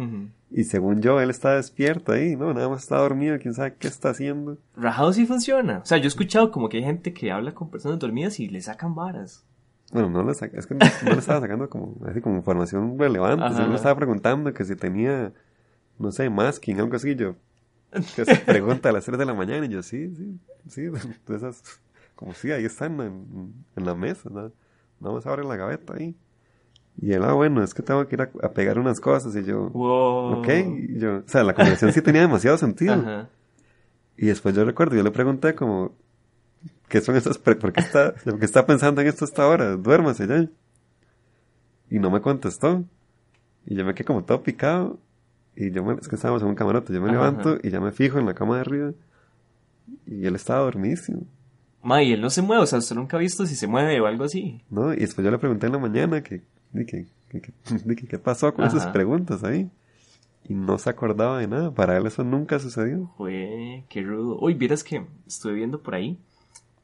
y 0.51 0.63
según 0.65 1.01
yo, 1.01 1.19
él 1.21 1.29
está 1.29 1.55
despierto 1.55 2.11
ahí, 2.11 2.35
¿no? 2.35 2.53
Nada 2.53 2.69
más 2.69 2.83
está 2.83 2.97
dormido, 2.97 3.37
quién 3.39 3.53
sabe 3.53 3.75
qué 3.79 3.87
está 3.87 4.09
haciendo. 4.09 4.57
Rajado 4.75 5.13
sí 5.13 5.25
funciona. 5.25 5.79
O 5.79 5.85
sea, 5.85 5.97
yo 5.97 6.05
he 6.05 6.07
escuchado 6.07 6.51
como 6.51 6.67
que 6.69 6.77
hay 6.77 6.83
gente 6.83 7.13
que 7.13 7.31
habla 7.31 7.53
con 7.53 7.69
personas 7.69 7.99
dormidas 7.99 8.39
y 8.39 8.47
le 8.49 8.61
sacan 8.61 8.95
varas. 8.95 9.43
Bueno, 9.93 10.09
no 10.09 10.23
le, 10.23 10.33
saca- 10.33 10.57
es 10.57 10.67
que 10.67 10.75
no, 10.75 10.85
no 11.03 11.11
le 11.11 11.19
estaba 11.19 11.41
sacando 11.41 11.69
como, 11.69 11.95
así 12.07 12.21
como 12.21 12.37
información 12.37 12.97
relevante. 12.97 13.43
Ajá, 13.45 13.63
ajá. 13.65 13.75
estaba 13.75 13.95
preguntando 13.95 14.53
que 14.53 14.63
si 14.63 14.75
tenía, 14.75 15.33
no 15.99 16.11
sé, 16.11 16.29
masking, 16.29 16.79
algo 16.79 16.95
así. 16.95 17.15
Yo, 17.15 17.35
que 18.15 18.23
se 18.23 18.35
pregunta 18.37 18.87
a 18.87 18.91
las 18.93 19.03
3 19.03 19.17
de 19.19 19.25
la 19.25 19.33
mañana 19.33 19.65
y 19.65 19.69
yo, 19.69 19.83
sí, 19.83 20.13
sí, 20.15 20.39
sí. 20.69 20.81
de 21.27 21.35
esas, 21.35 21.61
como 22.21 22.35
sí, 22.35 22.51
ahí 22.51 22.65
están 22.65 23.01
en, 23.01 23.53
en 23.75 23.85
la 23.85 23.95
mesa, 23.95 24.29
¿no? 24.29 24.51
Vamos 24.99 25.25
a 25.25 25.29
abrir 25.31 25.45
la 25.45 25.55
gaveta 25.55 25.95
ahí. 25.95 26.15
Y 27.01 27.13
él, 27.13 27.23
ah, 27.23 27.33
bueno, 27.33 27.63
es 27.63 27.73
que 27.73 27.81
tengo 27.81 28.07
que 28.07 28.13
ir 28.15 28.21
a, 28.21 28.29
a 28.43 28.51
pegar 28.51 28.77
unas 28.77 28.99
cosas. 28.99 29.35
Y 29.35 29.43
yo, 29.43 29.69
Wow. 29.71 30.39
ok. 30.39 30.47
Y 30.89 30.99
yo, 30.99 31.17
o 31.17 31.23
sea, 31.25 31.43
la 31.43 31.55
conversación 31.55 31.91
sí 31.93 32.01
tenía 32.03 32.21
demasiado 32.21 32.57
sentido. 32.57 32.93
Ajá. 32.93 33.27
Y 34.17 34.27
después 34.27 34.53
yo 34.53 34.63
recuerdo, 34.65 34.95
yo 34.95 35.01
le 35.01 35.09
pregunté 35.09 35.55
como, 35.55 35.95
¿qué 36.89 37.01
son 37.01 37.15
esas, 37.15 37.39
pre- 37.39 37.55
por 37.55 37.73
qué 37.73 37.79
está, 37.81 38.13
por 38.13 38.37
qué 38.37 38.45
está 38.45 38.67
pensando 38.67 39.01
en 39.01 39.07
esto 39.07 39.25
hasta 39.25 39.41
ahora? 39.43 39.75
Duérmase 39.77 40.27
ya. 40.27 40.47
Y 41.89 41.97
no 41.97 42.11
me 42.11 42.21
contestó. 42.21 42.83
Y 43.65 43.73
yo 43.75 43.83
me 43.83 43.95
quedé 43.95 44.05
como 44.05 44.23
todo 44.23 44.43
picado. 44.43 44.99
Y 45.55 45.71
yo 45.71 45.83
me, 45.83 45.95
es 45.95 46.07
que 46.07 46.15
estábamos 46.15 46.43
en 46.43 46.49
un 46.49 46.55
camarote, 46.55 46.93
yo 46.93 47.01
me 47.01 47.07
Ajá, 47.09 47.15
levanto 47.17 47.57
y 47.63 47.71
ya 47.71 47.79
me 47.79 47.91
fijo 47.91 48.19
en 48.19 48.27
la 48.27 48.35
cama 48.35 48.55
de 48.55 48.61
arriba. 48.61 48.91
Y 50.05 50.25
él 50.25 50.35
estaba 50.35 50.61
dormidísimo, 50.61 51.23
Ma, 51.83 52.03
y 52.03 52.13
él 52.13 52.21
no 52.21 52.29
se 52.29 52.41
mueve, 52.41 52.63
o 52.63 52.65
sea, 52.67 52.79
usted 52.79 52.95
nunca 52.95 53.17
ha 53.17 53.19
visto 53.19 53.45
si 53.45 53.55
se 53.55 53.67
mueve 53.67 53.99
o 53.99 54.05
algo 54.05 54.23
así. 54.23 54.61
¿no? 54.69 54.93
Y 54.93 54.97
después 54.97 55.25
yo 55.25 55.31
le 55.31 55.37
pregunté 55.39 55.65
en 55.65 55.71
la 55.73 55.79
mañana 55.79 56.21
que, 56.21 56.41
de 56.73 56.85
que, 56.85 57.07
que- 57.29 57.41
que- 57.41 57.95
qué 58.07 58.19
pasó 58.19 58.53
con 58.53 58.65
esas 58.65 58.87
preguntas 58.87 59.43
ahí. 59.43 59.69
Y 60.47 60.53
no 60.55 60.77
se 60.77 60.89
acordaba 60.89 61.37
de 61.39 61.47
nada. 61.47 61.71
Para 61.71 61.97
él 61.97 62.05
eso 62.07 62.23
nunca 62.23 62.59
sucedió. 62.59 63.11
Fue, 63.17 63.83
qué 63.89 64.01
rudo. 64.01 64.37
Uy, 64.39 64.53
vieras 64.55 64.83
que 64.83 65.05
estuve 65.27 65.53
viendo 65.53 65.81
por 65.81 65.95
ahí 65.95 66.17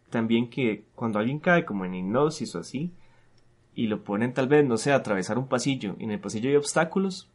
también 0.10 0.50
que 0.50 0.86
cuando 0.96 1.20
alguien 1.20 1.40
cae 1.40 1.66
como 1.66 1.84
en 1.84 1.94
hipnosis 1.94 2.56
o 2.56 2.60
así, 2.60 2.92
y 3.76 3.88
lo 3.88 4.04
ponen 4.06 4.34
tal 4.34 4.48
vez, 4.48 4.66
no 4.66 4.78
sé, 4.78 4.94
a 4.94 4.96
atravesar 4.96 5.38
un 5.38 5.48
pasillo, 5.50 5.96
y 6.00 6.06
en 6.06 6.12
el 6.12 6.20
pasillo 6.22 6.50
hay 6.50 6.56
obstáculos, 6.56 7.30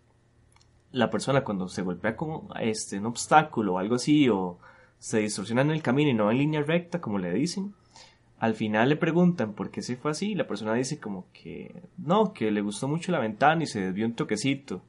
la 0.90 1.11
persona 1.11 1.44
cuando 1.44 1.68
se 1.68 1.83
golpea 1.83 2.16
con 2.16 2.48
este, 2.61 2.98
un 2.98 3.07
obstáculo 3.07 3.75
o 3.75 3.79
algo 3.79 3.96
así, 3.96 4.29
o 4.31 4.59
se 5.03 5.19
distorsiona 5.19 5.62
en 5.62 5.73
el 5.73 5.83
camino 5.83 6.11
y 6.11 6.15
no 6.15 6.31
en 6.31 6.38
línea 6.38 6.62
recta, 6.62 7.01
como 7.01 7.19
le 7.19 7.33
dicen, 7.35 7.75
al 8.38 8.55
final 8.55 8.88
le 8.88 8.97
preguntan 8.97 9.53
por 9.53 9.73
qué 9.73 9.83
se 9.83 9.97
fue 9.97 10.12
así, 10.12 10.31
y 10.31 10.35
la 10.37 10.47
persona 10.47 10.75
dice 10.75 11.01
como 11.01 11.27
que 11.33 11.83
no, 11.99 12.33
que 12.33 12.53
le 12.53 12.61
gustó 12.61 12.87
mucho 12.87 13.11
la 13.11 13.19
ventana 13.19 13.65
y 13.65 13.67
se 13.67 13.81
desvió 13.81 14.07
un 14.07 14.15
toquecito. 14.15 14.81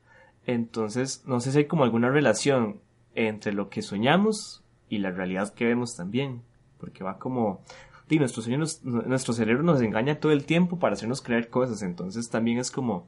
Entonces, 0.46 1.24
no 1.26 1.40
sé 1.40 1.52
si 1.52 1.58
hay 1.58 1.66
como 1.66 1.84
alguna 1.84 2.12
relación 2.12 2.80
entre 3.16 3.54
lo 3.54 3.70
que 3.70 3.82
soñamos 3.82 4.64
y 4.88 5.00
la 5.00 5.10
realidad 5.10 5.52
que 5.52 5.66
vemos 5.66 5.96
también, 5.96 6.44
porque 6.80 7.04
va 7.04 7.18
como 7.18 7.62
sí, 8.08 8.20
nuestro, 8.20 8.44
sueño 8.44 8.60
nos- 8.60 8.84
nuestro 8.84 9.34
cerebro 9.34 9.64
nos 9.64 9.82
engaña 9.82 10.20
todo 10.20 10.32
el 10.32 10.46
tiempo 10.46 10.78
para 10.78 10.94
hacernos 10.94 11.24
creer 11.24 11.50
cosas, 11.50 11.82
entonces 11.82 12.30
también 12.30 12.60
es 12.60 12.70
como 12.70 13.08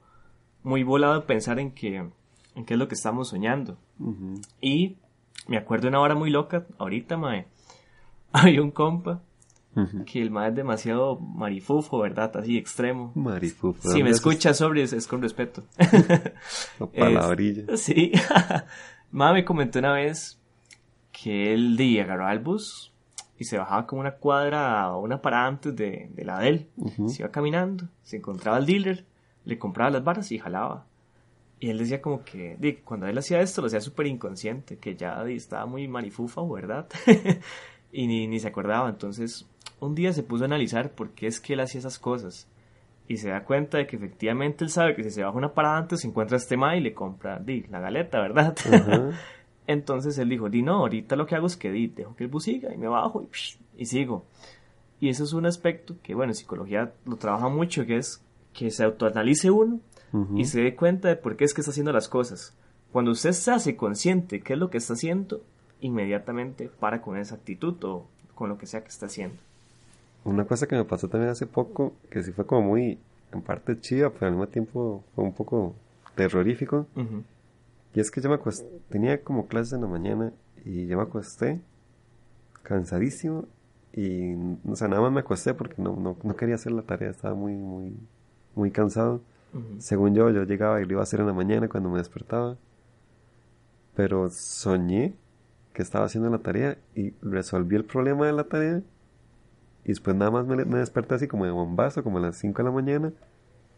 muy 0.64 0.82
volado 0.82 1.28
pensar 1.28 1.60
en 1.60 1.70
que 1.70 1.98
en 2.56 2.66
qué 2.66 2.74
es 2.74 2.80
lo 2.80 2.88
que 2.88 2.96
estamos 2.96 3.28
soñando. 3.28 3.78
Y 4.60 4.96
me 5.48 5.58
acuerdo 5.58 5.88
una 5.88 6.00
hora 6.00 6.16
muy 6.16 6.30
loca, 6.30 6.66
ahorita, 6.78 7.18
mae, 7.18 7.48
hay 8.32 8.60
un 8.60 8.72
compa 8.72 9.22
que 10.06 10.22
el 10.22 10.32
mae 10.32 10.50
es 10.50 10.56
demasiado 10.56 11.20
marifufo, 11.20 12.00
¿verdad? 12.00 12.36
Así 12.38 12.58
extremo. 12.58 13.12
Marifufo. 13.14 13.82
Si 13.82 13.88
me 13.88 13.94
¿dónde 13.96 14.12
es 14.12 14.18
escucha 14.18 14.54
sobre 14.54 14.84
es, 14.84 14.94
es 14.94 15.06
con 15.06 15.22
respeto. 15.22 15.64
esa 15.78 16.88
palabrilla? 16.98 17.76
Sí. 17.76 18.14
Mamá 19.12 19.34
me 19.34 19.44
comentó 19.44 19.80
una 19.80 19.92
vez 19.92 20.40
que 21.12 21.54
él 21.54 21.76
día 21.76 22.04
agarraba 22.04 22.32
el 22.32 22.40
bus 22.40 22.94
y 23.38 23.44
se 23.44 23.58
bajaba 23.58 23.86
como 23.86 24.00
una 24.00 24.16
cuadra 24.16 24.94
o 24.94 25.02
una 25.02 25.22
parada 25.22 25.48
antes 25.48 25.76
de, 25.76 26.10
de 26.14 26.24
la 26.24 26.40
de 26.40 26.48
él. 26.48 26.70
Se 27.08 27.24
iba 27.24 27.32
caminando, 27.32 27.90
se 28.04 28.18
encontraba 28.18 28.56
al 28.56 28.66
dealer, 28.66 29.06
le 29.44 29.60
compraba 29.60 29.90
las 29.90 30.04
barras 30.06 30.32
y 30.32 30.40
jalaba. 30.40 30.86
Y 31.60 31.70
él 31.70 31.78
decía 31.78 32.02
como 32.02 32.24
que 32.24 32.58
di, 32.60 32.74
cuando 32.76 33.08
él 33.08 33.18
hacía 33.18 33.40
esto 33.40 33.62
lo 33.62 33.68
hacía 33.68 33.82
súper 33.82 34.08
inconsciente, 34.08 34.78
que 34.78 34.96
ya 34.96 35.24
di, 35.24 35.36
estaba 35.36 35.66
muy 35.66 35.88
marifufa, 35.88 36.42
¿verdad? 36.44 36.88
y 37.92 38.08
ni, 38.08 38.28
ni 38.28 38.40
se 38.40 38.48
acordaba. 38.48 38.90
Entonces, 38.90 39.48
un 39.80 39.96
día 39.96 40.14
se 40.14 40.24
puso 40.24 40.44
a 40.44 40.48
analizar 40.48 40.92
por 40.92 41.12
qué 41.12 41.28
es 41.28 41.40
que 41.40 41.54
él 41.54 41.62
hacía 41.62 41.80
esas 41.80 42.00
cosas. 42.00 42.48
Y 43.08 43.18
se 43.18 43.30
da 43.30 43.44
cuenta 43.44 43.78
de 43.78 43.88
que 43.88 43.96
efectivamente 43.96 44.64
él 44.64 44.70
sabe 44.70 44.96
que 44.96 45.04
si 45.04 45.12
se 45.12 45.24
baja 45.24 45.38
una 45.38 45.54
parada 45.54 45.78
antes 45.78 46.02
se 46.02 46.08
encuentra 46.08 46.38
este 46.38 46.58
ma 46.58 46.76
y 46.76 46.82
le 46.82 46.94
compra 46.94 47.40
di, 47.40 47.64
la 47.70 47.80
galeta, 47.80 48.20
¿verdad? 48.20 48.56
Entonces 49.68 50.18
él 50.18 50.30
dijo, 50.30 50.50
di 50.50 50.62
no, 50.62 50.78
ahorita 50.78 51.16
lo 51.16 51.26
que 51.26 51.36
hago 51.36 51.48
es 51.48 51.56
que 51.56 51.72
di, 51.72 51.88
dejo 51.88 52.16
que 52.16 52.24
el 52.24 52.30
bus 52.30 52.44
siga 52.44 52.74
y 52.74 52.78
me 52.78 52.88
bajo 52.88 53.22
y, 53.22 53.28
psh, 53.28 53.60
y 53.78 53.86
sigo. 53.86 54.26
Y 55.00 55.10
eso 55.10 55.24
es 55.24 55.34
un 55.34 55.46
aspecto 55.46 55.96
que, 56.02 56.16
bueno, 56.16 56.32
en 56.32 56.36
psicología 56.36 56.94
lo 57.06 57.18
trabaja 57.18 57.48
mucho, 57.48 57.86
que 57.86 57.98
es 57.98 58.24
que 58.54 58.72
se 58.72 58.84
autoanalice 58.84 59.52
uno 59.52 59.80
y 60.36 60.46
se 60.46 60.62
dé 60.62 60.76
cuenta 60.76 61.10
de 61.10 61.16
por 61.18 61.36
qué 61.36 61.44
es 61.44 61.54
que 61.54 61.62
está 61.62 61.72
haciendo 61.72 61.92
las 61.92 62.08
cosas. 62.08 62.54
Cuando 62.92 63.12
usted 63.12 63.34
se 63.34 63.52
hace 63.52 63.76
consciente 63.76 64.40
qué 64.40 64.54
es 64.54 64.60
lo 64.60 64.70
que 64.70 64.78
está 64.78 64.94
haciendo, 64.94 65.42
inmediatamente 65.82 66.70
para 66.80 67.02
con 67.02 67.18
esa 67.18 67.36
actitud 67.36 67.76
o 67.84 68.08
con 68.34 68.50
lo 68.50 68.58
que 68.58 68.66
sea 68.66 68.82
que 68.82 68.90
está 68.90 69.08
haciendo. 69.08 69.38
Una 70.24 70.46
cosa 70.46 70.68
que 70.68 70.76
me 70.76 70.86
pasó 70.86 71.08
también 71.08 71.32
hace 71.32 71.46
poco, 71.46 71.94
que 72.10 72.24
sí 72.24 72.32
fue 72.32 72.46
como 72.46 72.70
muy, 72.70 72.98
en 73.32 73.42
parte 73.42 73.80
chiva, 73.80 74.10
pero 74.10 74.28
al 74.28 74.32
mismo 74.34 74.48
tiempo 74.48 75.04
fue 75.14 75.24
un 75.24 75.34
poco 75.34 75.76
terrorífico. 76.16 76.88
Ujú. 76.96 77.24
Y 77.94 78.00
es 78.00 78.12
que 78.12 78.22
yo 78.22 78.30
me 78.30 78.36
acosté, 78.36 78.66
tenía 78.90 79.22
como 79.22 79.48
clases 79.48 79.74
en 79.74 79.82
la 79.82 79.88
mañana 79.88 80.34
y 80.66 80.88
yo 80.88 80.98
me 80.98 81.04
acosté 81.04 81.62
cansadísimo 82.64 83.46
y, 83.94 84.34
o 84.68 84.76
sea, 84.76 84.88
nada 84.88 85.02
más 85.02 85.12
me 85.12 85.22
acosté 85.22 85.54
porque 85.54 85.82
no, 85.82 85.96
no, 85.96 86.18
no 86.22 86.36
quería 86.36 86.56
hacer 86.56 86.74
la 86.74 86.82
tarea, 86.82 87.12
estaba 87.12 87.36
muy, 87.36 87.54
muy, 87.54 87.96
muy 88.56 88.72
cansado. 88.72 89.22
Según 89.80 90.16
yo, 90.16 90.30
yo 90.32 90.44
llegaba 90.44 90.82
y 90.82 90.86
lo 90.86 90.94
iba 90.94 91.02
a 91.02 91.04
hacer 91.04 91.20
en 91.20 91.28
la 91.28 91.34
mañana 91.34 91.68
cuando 91.70 91.90
me 91.90 91.98
despertaba. 91.98 92.58
Pero 93.96 94.30
soñé 94.30 95.14
que 95.74 95.82
estaba 95.82 96.06
haciendo 96.06 96.30
la 96.30 96.40
tarea 96.40 96.78
y 96.96 97.12
resolví 97.22 97.76
el 97.76 97.86
problema 97.86 98.26
de 98.26 98.34
la 98.34 98.46
tarea. 98.46 98.82
Y 99.84 99.90
después 99.90 100.16
nada 100.16 100.32
más 100.32 100.46
me, 100.46 100.66
me 100.66 100.80
desperté 100.80 101.16
así 101.16 101.28
como 101.28 101.46
de 101.46 101.52
bombazo, 101.52 102.04
como 102.04 102.18
a 102.18 102.22
las 102.22 102.38
5 102.38 102.58
de 102.60 102.64
la 102.64 102.72
mañana. 102.72 103.14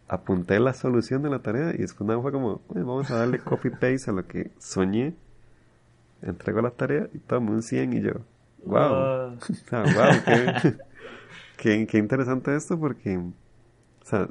Apunté 0.07 0.59
la 0.59 0.73
solución 0.73 1.21
de 1.23 1.29
la 1.29 1.39
tarea 1.39 1.73
y 1.73 1.79
después 1.79 2.07
nada 2.07 2.21
fue 2.21 2.31
como, 2.31 2.61
"Bueno, 2.69 2.87
vamos 2.87 3.11
a 3.11 3.17
darle 3.17 3.39
copy-paste 3.39 4.09
a 4.11 4.13
lo 4.13 4.27
que 4.27 4.51
soñé. 4.59 5.15
Entrego 6.21 6.61
la 6.61 6.71
tarea 6.71 7.09
y 7.13 7.19
tomo 7.19 7.51
un 7.51 7.61
100 7.61 7.93
y 7.93 8.01
yo, 8.01 8.13
wow. 8.65 8.79
Ah, 8.79 9.35
O 9.39 9.53
sea, 9.53 9.83
wow, 9.83 10.23
qué, 10.25 10.75
qué, 11.57 11.87
qué 11.87 11.97
interesante 11.99 12.55
esto 12.55 12.79
porque, 12.79 13.17
o 13.17 13.33
sea, 14.03 14.29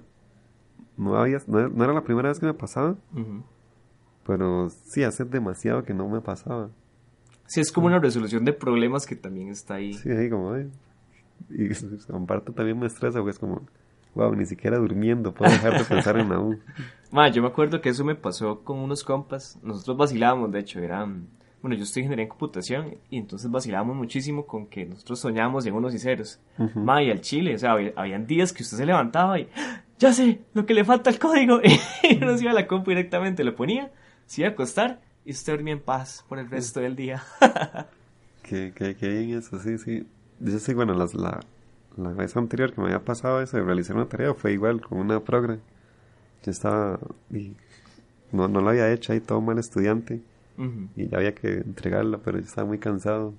no, 0.96 1.16
había, 1.16 1.38
no, 1.46 1.68
no 1.68 1.84
era 1.84 1.92
la 1.92 2.04
primera 2.04 2.28
vez 2.28 2.38
que 2.38 2.46
me 2.46 2.54
pasaba, 2.54 2.96
ujú. 3.12 3.42
pero 4.26 4.70
sí, 4.70 5.02
hace 5.02 5.24
demasiado 5.24 5.84
que 5.84 5.94
no 5.94 6.08
me 6.08 6.20
pasaba. 6.20 6.70
Sí, 7.46 7.60
es 7.60 7.70
como 7.70 7.86
una 7.86 7.98
resolución 7.98 8.44
de 8.44 8.52
problemas 8.52 9.06
que 9.06 9.14
también 9.14 9.48
está 9.48 9.74
ahí. 9.74 9.94
Sí, 9.94 10.10
ahí 10.10 10.28
como, 10.28 10.52
ay. 10.52 10.70
Y 11.50 11.68
aparte 12.12 12.52
también 12.52 12.78
me 12.78 12.86
estresa 12.86 13.18
porque 13.18 13.30
es 13.30 13.38
como, 13.38 13.62
wow, 14.14 14.34
ni 14.34 14.46
siquiera 14.46 14.78
durmiendo 14.78 15.32
puedo 15.32 15.50
dejar 15.50 15.78
de 15.78 15.84
pensar 15.84 16.18
en 16.18 16.28
la 16.28 16.40
U. 16.40 16.58
Ma, 17.12 17.28
yo 17.28 17.42
me 17.42 17.48
acuerdo 17.48 17.80
que 17.80 17.90
eso 17.90 18.04
me 18.04 18.16
pasó 18.16 18.64
con 18.64 18.78
unos 18.78 19.04
compas. 19.04 19.58
Nosotros 19.62 19.96
vacilábamos, 19.96 20.50
de 20.50 20.60
hecho, 20.60 20.80
eran... 20.80 21.28
Bueno, 21.62 21.76
yo 21.76 21.84
estoy 21.84 22.00
en 22.00 22.04
ingeniería 22.04 22.24
en 22.24 22.28
computación 22.28 22.94
y 23.10 23.18
entonces 23.18 23.50
vacilábamos 23.50 23.96
muchísimo 23.96 24.46
con 24.46 24.66
que 24.66 24.86
nosotros 24.86 25.18
soñábamos 25.18 25.66
en 25.66 25.74
unos 25.74 25.94
y 25.94 25.98
ceros. 25.98 26.38
Ma, 26.74 27.02
y 27.02 27.10
al 27.10 27.20
chile, 27.20 27.54
o 27.54 27.58
sea, 27.58 27.72
había, 27.72 27.92
habían 27.96 28.26
días 28.26 28.52
que 28.52 28.62
usted 28.62 28.76
se 28.76 28.86
levantaba 28.86 29.38
y... 29.38 29.48
Ya 29.98 30.12
sé, 30.12 30.40
lo 30.54 30.66
que 30.66 30.74
le 30.74 30.84
falta 30.84 31.10
al 31.10 31.18
código. 31.18 31.60
Y 32.02 32.16
uno 32.22 32.36
se 32.36 32.42
iba 32.44 32.52
a 32.52 32.54
la 32.54 32.66
compu 32.66 32.90
directamente, 32.90 33.44
lo 33.44 33.56
ponía, 33.56 33.90
se 34.26 34.42
iba 34.42 34.50
a 34.50 34.52
acostar 34.52 35.00
y 35.24 35.32
usted 35.32 35.54
dormía 35.54 35.72
en 35.72 35.80
paz 35.80 36.24
por 36.28 36.38
el 36.38 36.48
resto 36.48 36.80
del 36.80 36.94
día. 36.96 37.22
Que, 38.42 38.72
que, 38.72 38.94
que 38.94 39.08
bien 39.08 39.38
eso, 39.38 39.58
sí, 39.58 39.76
sí. 39.78 40.06
Yo 40.38 40.58
sí, 40.58 40.72
bueno, 40.74 40.94
las, 40.94 41.14
la, 41.14 41.40
la 41.96 42.10
vez 42.10 42.36
anterior 42.36 42.72
que 42.72 42.80
me 42.80 42.86
había 42.88 43.04
pasado 43.04 43.40
eso 43.42 43.56
de 43.56 43.64
realizar 43.64 43.96
una 43.96 44.08
tarea 44.08 44.34
fue 44.34 44.52
igual 44.52 44.80
con 44.80 44.98
una 44.98 45.18
program. 45.20 45.58
Yo 46.44 46.50
estaba, 46.52 47.00
y 47.32 47.54
no, 48.32 48.46
no 48.46 48.60
lo 48.60 48.70
había 48.70 48.92
hecho 48.92 49.12
ahí 49.12 49.20
todo 49.20 49.40
mal 49.40 49.58
estudiante 49.58 50.20
y 50.96 51.08
ya 51.08 51.18
había 51.18 51.34
que 51.34 51.48
entregarla, 51.54 52.18
pero 52.18 52.38
yo 52.38 52.44
estaba 52.44 52.66
muy 52.66 52.78
cansado. 52.78 53.34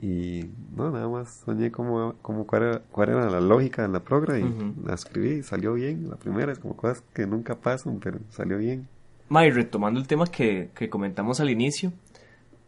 Y 0.00 0.50
no, 0.76 0.90
nada 0.90 1.08
más 1.08 1.42
soñé 1.44 1.72
como, 1.72 2.14
como 2.22 2.46
cuál, 2.46 2.62
era, 2.62 2.78
cuál 2.92 3.08
era 3.10 3.28
la 3.30 3.40
lógica 3.40 3.82
de 3.82 3.88
la 3.88 4.00
program 4.00 4.38
y 4.38 4.44
Ujú. 4.44 4.86
la 4.86 4.94
escribí 4.94 5.30
y 5.38 5.42
salió 5.42 5.74
bien. 5.74 6.08
La 6.08 6.16
primera 6.16 6.52
es 6.52 6.58
como 6.60 6.76
cosas 6.76 7.02
que 7.14 7.26
nunca 7.26 7.56
pasan, 7.56 7.98
pero 7.98 8.18
salió 8.30 8.58
bien. 8.58 8.86
Ma, 9.28 9.44
y 9.44 9.50
retomando 9.50 9.98
el 9.98 10.06
tema 10.06 10.26
que, 10.26 10.70
que 10.74 10.88
comentamos 10.88 11.40
al 11.40 11.50
inicio, 11.50 11.92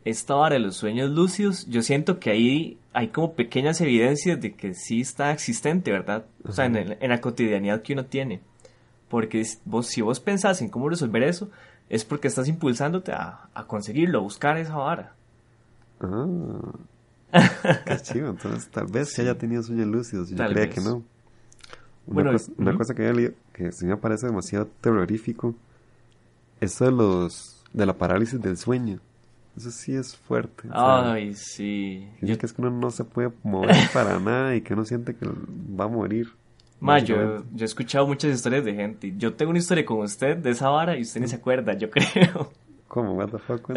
esta 0.05 0.35
vara 0.35 0.55
de 0.55 0.61
los 0.61 0.77
sueños 0.77 1.11
lúcidos, 1.11 1.67
yo 1.69 1.83
siento 1.83 2.19
que 2.19 2.31
ahí 2.31 2.79
hay 2.93 3.09
como 3.09 3.35
pequeñas 3.35 3.81
evidencias 3.81 4.41
de 4.41 4.53
que 4.55 4.75
sí 4.75 5.01
está 5.01 5.31
existente, 5.31 5.93
¿verdad? 5.93 6.25
O 6.45 6.53
sea, 6.53 6.67
en, 6.67 6.77
el- 6.77 6.99
en 7.01 7.11
la 7.11 7.21
cotidianidad 7.21 7.83
que 7.83 7.93
uno 7.93 8.07
tiene. 8.07 8.41
Porque 9.09 9.45
vos, 9.65 9.87
si 9.87 10.01
vos 10.01 10.19
pensás 10.21 10.63
en 10.63 10.69
cómo 10.69 10.89
resolver 10.89 11.23
eso, 11.23 11.51
es 11.89 12.05
porque 12.05 12.29
estás 12.29 12.49
impulsándote 12.49 13.13
a, 13.13 13.49
a 13.55 13.65
conseguirlo, 13.67 14.19
a 14.19 14.23
buscar 14.23 14.57
esa 14.59 14.75
vara. 14.77 15.15
Ah, 16.01 16.27
qué 17.87 17.97
chido. 18.03 18.31
Entonces, 18.31 18.69
tal 18.71 18.87
vez 18.87 19.15
que 19.15 19.23
haya 19.23 19.37
tenido 19.37 19.63
sueños 19.63 19.87
lúcidos. 19.87 20.31
Yo 20.31 20.37
Tal 20.37 20.53
creía 20.53 20.67
vez. 20.67 20.75
que 20.75 20.81
no. 20.81 20.95
Una, 20.97 21.05
Bueno, 22.07 22.33
cosa, 22.33 22.53
una 22.59 22.77
cosa 22.77 22.95
que 22.95 23.35
que 23.53 23.73
sí 23.73 23.87
me 23.87 23.97
parece 23.97 24.27
demasiado 24.27 24.67
terrorífico. 24.81 25.55
Eso 26.61 26.85
de 26.87 26.93
los 26.93 27.63
de 27.73 27.87
la 27.87 27.97
parálisis 27.97 28.41
del 28.41 28.57
sueño. 28.57 28.99
Eso 29.57 29.71
sí 29.71 29.95
es 29.95 30.17
fuerte. 30.17 30.69
o 30.69 30.73
sea, 30.73 31.13
Ay, 31.13 31.35
sí. 31.35 32.09
dicen 32.21 32.37
que 32.39 32.47
es 32.47 32.53
que 32.53 32.63
uno 32.63 32.71
no 32.71 32.91
se 32.91 33.05
puede 33.05 33.31
mover 33.43 33.75
para 33.93 34.19
nada 34.19 34.55
y 34.55 34.61
que 34.61 34.75
uno 34.75 34.85
siente 34.85 35.15
que 35.15 35.27
va 35.27 35.85
a 35.85 35.89
morir. 35.89 36.29
Ma, 36.79 36.99
yo, 36.99 37.45
yo 37.53 37.63
he 37.63 37.65
escuchado 37.65 38.07
muchas 38.07 38.35
historias 38.35 38.65
de 38.65 38.75
gente. 38.75 39.13
Yo 39.19 39.35
tengo 39.35 39.51
una 39.51 39.59
historia 39.59 39.85
con 39.85 39.99
usted 39.99 40.39
de 40.39 40.51
esa 40.51 40.71
vara 40.71 40.97
y 40.97 41.03
usted 41.03 41.21
ni 41.21 41.29
se 41.29 41.37
acuerda, 41.37 41.75
yo 41.75 41.91
creo. 41.91 42.51
¿Cómo? 42.89 43.13
What 43.15 43.29
the 43.31 43.39
fuck? 43.39 43.71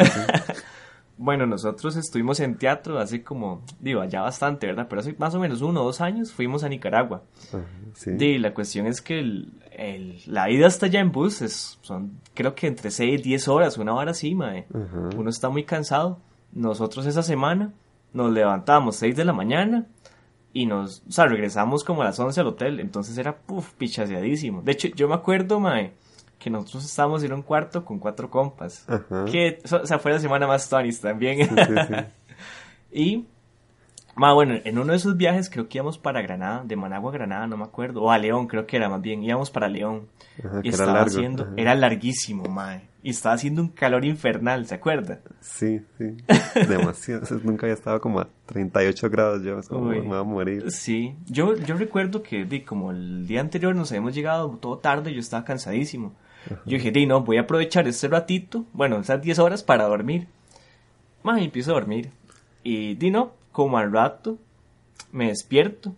Bueno, 1.17 1.45
nosotros 1.45 1.95
estuvimos 1.95 2.39
en 2.39 2.57
teatro 2.57 2.97
hace 2.99 3.23
como, 3.23 3.61
digo, 3.79 4.01
allá 4.01 4.21
bastante, 4.21 4.65
¿verdad? 4.67 4.87
Pero 4.89 5.01
hace 5.01 5.15
más 5.19 5.35
o 5.35 5.39
menos 5.39 5.61
uno 5.61 5.81
o 5.81 5.85
dos 5.85 6.01
años 6.01 6.33
fuimos 6.33 6.63
a 6.63 6.69
Nicaragua. 6.69 7.23
Ajá, 7.49 7.63
sí. 7.93 8.11
Y 8.19 8.37
la 8.39 8.53
cuestión 8.53 8.87
es 8.87 9.01
que 9.01 9.19
el, 9.19 9.53
el- 9.71 10.19
la 10.25 10.49
ida 10.49 10.65
hasta 10.67 10.87
allá 10.87 10.99
en 10.99 11.11
bus 11.11 11.41
es, 11.43 11.77
son 11.81 12.19
creo 12.33 12.55
que 12.55 12.65
entre 12.67 12.89
6 12.89 13.19
y 13.19 13.23
10 13.23 13.47
horas, 13.47 13.77
una 13.77 13.93
hora 13.93 14.11
así, 14.11 14.33
mae. 14.33 14.65
Ajá. 14.73 15.09
Uno 15.15 15.29
está 15.29 15.49
muy 15.49 15.63
cansado. 15.63 16.19
Nosotros 16.51 17.05
esa 17.05 17.21
semana 17.23 17.73
nos 18.11 18.31
levantamos 18.31 18.95
6 18.95 19.15
de 19.15 19.25
la 19.25 19.33
mañana 19.33 19.85
y 20.51 20.65
nos, 20.65 21.03
o 21.07 21.11
sea, 21.11 21.25
regresamos 21.27 21.83
como 21.83 22.01
a 22.01 22.05
las 22.05 22.19
11 22.19 22.41
al 22.41 22.47
hotel. 22.47 22.79
Entonces 22.79 23.17
era, 23.17 23.37
puff, 23.37 23.71
pichaseadísimo. 23.73 24.61
De 24.63 24.71
hecho, 24.71 24.87
yo 24.89 25.07
me 25.07 25.15
acuerdo, 25.15 25.59
mae, 25.59 25.93
que 26.43 26.49
nosotros 26.49 26.83
estábamos 26.83 27.23
en 27.23 27.31
un 27.31 27.41
cuarto 27.41 27.85
con 27.85 27.99
cuatro 27.99 28.29
compas. 28.29 28.83
Ajá. 28.89 29.23
Que, 29.25 29.59
o 29.63 29.85
sea, 29.85 29.97
fue 29.97 30.11
la 30.11 30.19
semana 30.19 30.45
más 30.45 30.67
tonis 30.67 30.99
también. 30.99 31.47
Sí, 31.47 31.55
sí, 31.55 31.73
sí. 31.87 31.93
Y, 32.95 33.25
ma, 34.13 34.33
bueno, 34.33 34.53
en 34.63 34.77
uno 34.77 34.91
de 34.91 34.97
esos 34.97 35.17
viajes 35.17 35.49
creo 35.49 35.67
que 35.67 35.79
íbamos 35.79 35.97
para 35.97 36.21
Granada, 36.21 36.63
de 36.63 36.75
Managua 36.75 37.09
a 37.09 37.13
Granada, 37.13 37.47
no 37.47 37.57
me 37.57 37.63
acuerdo, 37.63 38.03
o 38.03 38.11
a 38.11 38.19
León 38.19 38.45
creo 38.45 38.67
que 38.67 38.77
era 38.77 38.87
más 38.87 39.01
bien, 39.01 39.23
íbamos 39.23 39.49
para 39.49 39.67
León. 39.67 40.09
Ajá, 40.37 40.59
y 40.61 40.67
era 40.67 40.69
estaba 40.69 40.93
largo, 40.93 41.07
haciendo, 41.07 41.43
ajá. 41.43 41.53
era 41.57 41.73
larguísimo, 41.73 42.43
mae. 42.43 42.83
Y 43.01 43.09
estaba 43.09 43.33
haciendo 43.33 43.63
un 43.63 43.69
calor 43.69 44.05
infernal, 44.05 44.67
¿se 44.67 44.75
acuerda? 44.75 45.21
Sí, 45.41 45.81
sí. 45.97 46.15
Demasiado. 46.69 47.25
Nunca 47.43 47.65
había 47.65 47.73
estado 47.73 47.99
como 47.99 48.19
a 48.19 48.29
38 48.45 49.09
grados 49.09 49.43
yo. 49.43 49.57
Es 49.57 49.67
como, 49.67 49.87
Uy. 49.89 50.01
me 50.01 50.07
voy 50.09 50.19
a 50.19 50.23
morir. 50.23 50.71
Sí, 50.71 51.15
yo, 51.25 51.57
yo 51.57 51.75
recuerdo 51.75 52.21
que 52.21 52.45
di, 52.45 52.61
como 52.61 52.91
el 52.91 53.25
día 53.25 53.41
anterior 53.41 53.75
nos 53.75 53.91
habíamos 53.91 54.13
llegado 54.13 54.49
todo 54.61 54.77
tarde, 54.77 55.13
yo 55.13 55.19
estaba 55.19 55.43
cansadísimo. 55.43 56.13
Yo 56.65 56.77
dije, 56.77 56.91
di, 56.91 57.05
no, 57.05 57.21
voy 57.21 57.37
a 57.37 57.41
aprovechar 57.41 57.87
este 57.87 58.07
ratito, 58.07 58.65
bueno, 58.73 58.99
esas 58.99 59.21
10 59.21 59.39
horas 59.39 59.63
para 59.63 59.87
dormir. 59.87 60.27
Más 61.23 61.41
empiezo 61.41 61.71
a 61.71 61.75
dormir. 61.75 62.11
Y 62.63 62.95
di, 62.95 63.11
no, 63.11 63.31
como 63.51 63.77
al 63.77 63.91
rato, 63.91 64.37
me 65.11 65.27
despierto. 65.27 65.93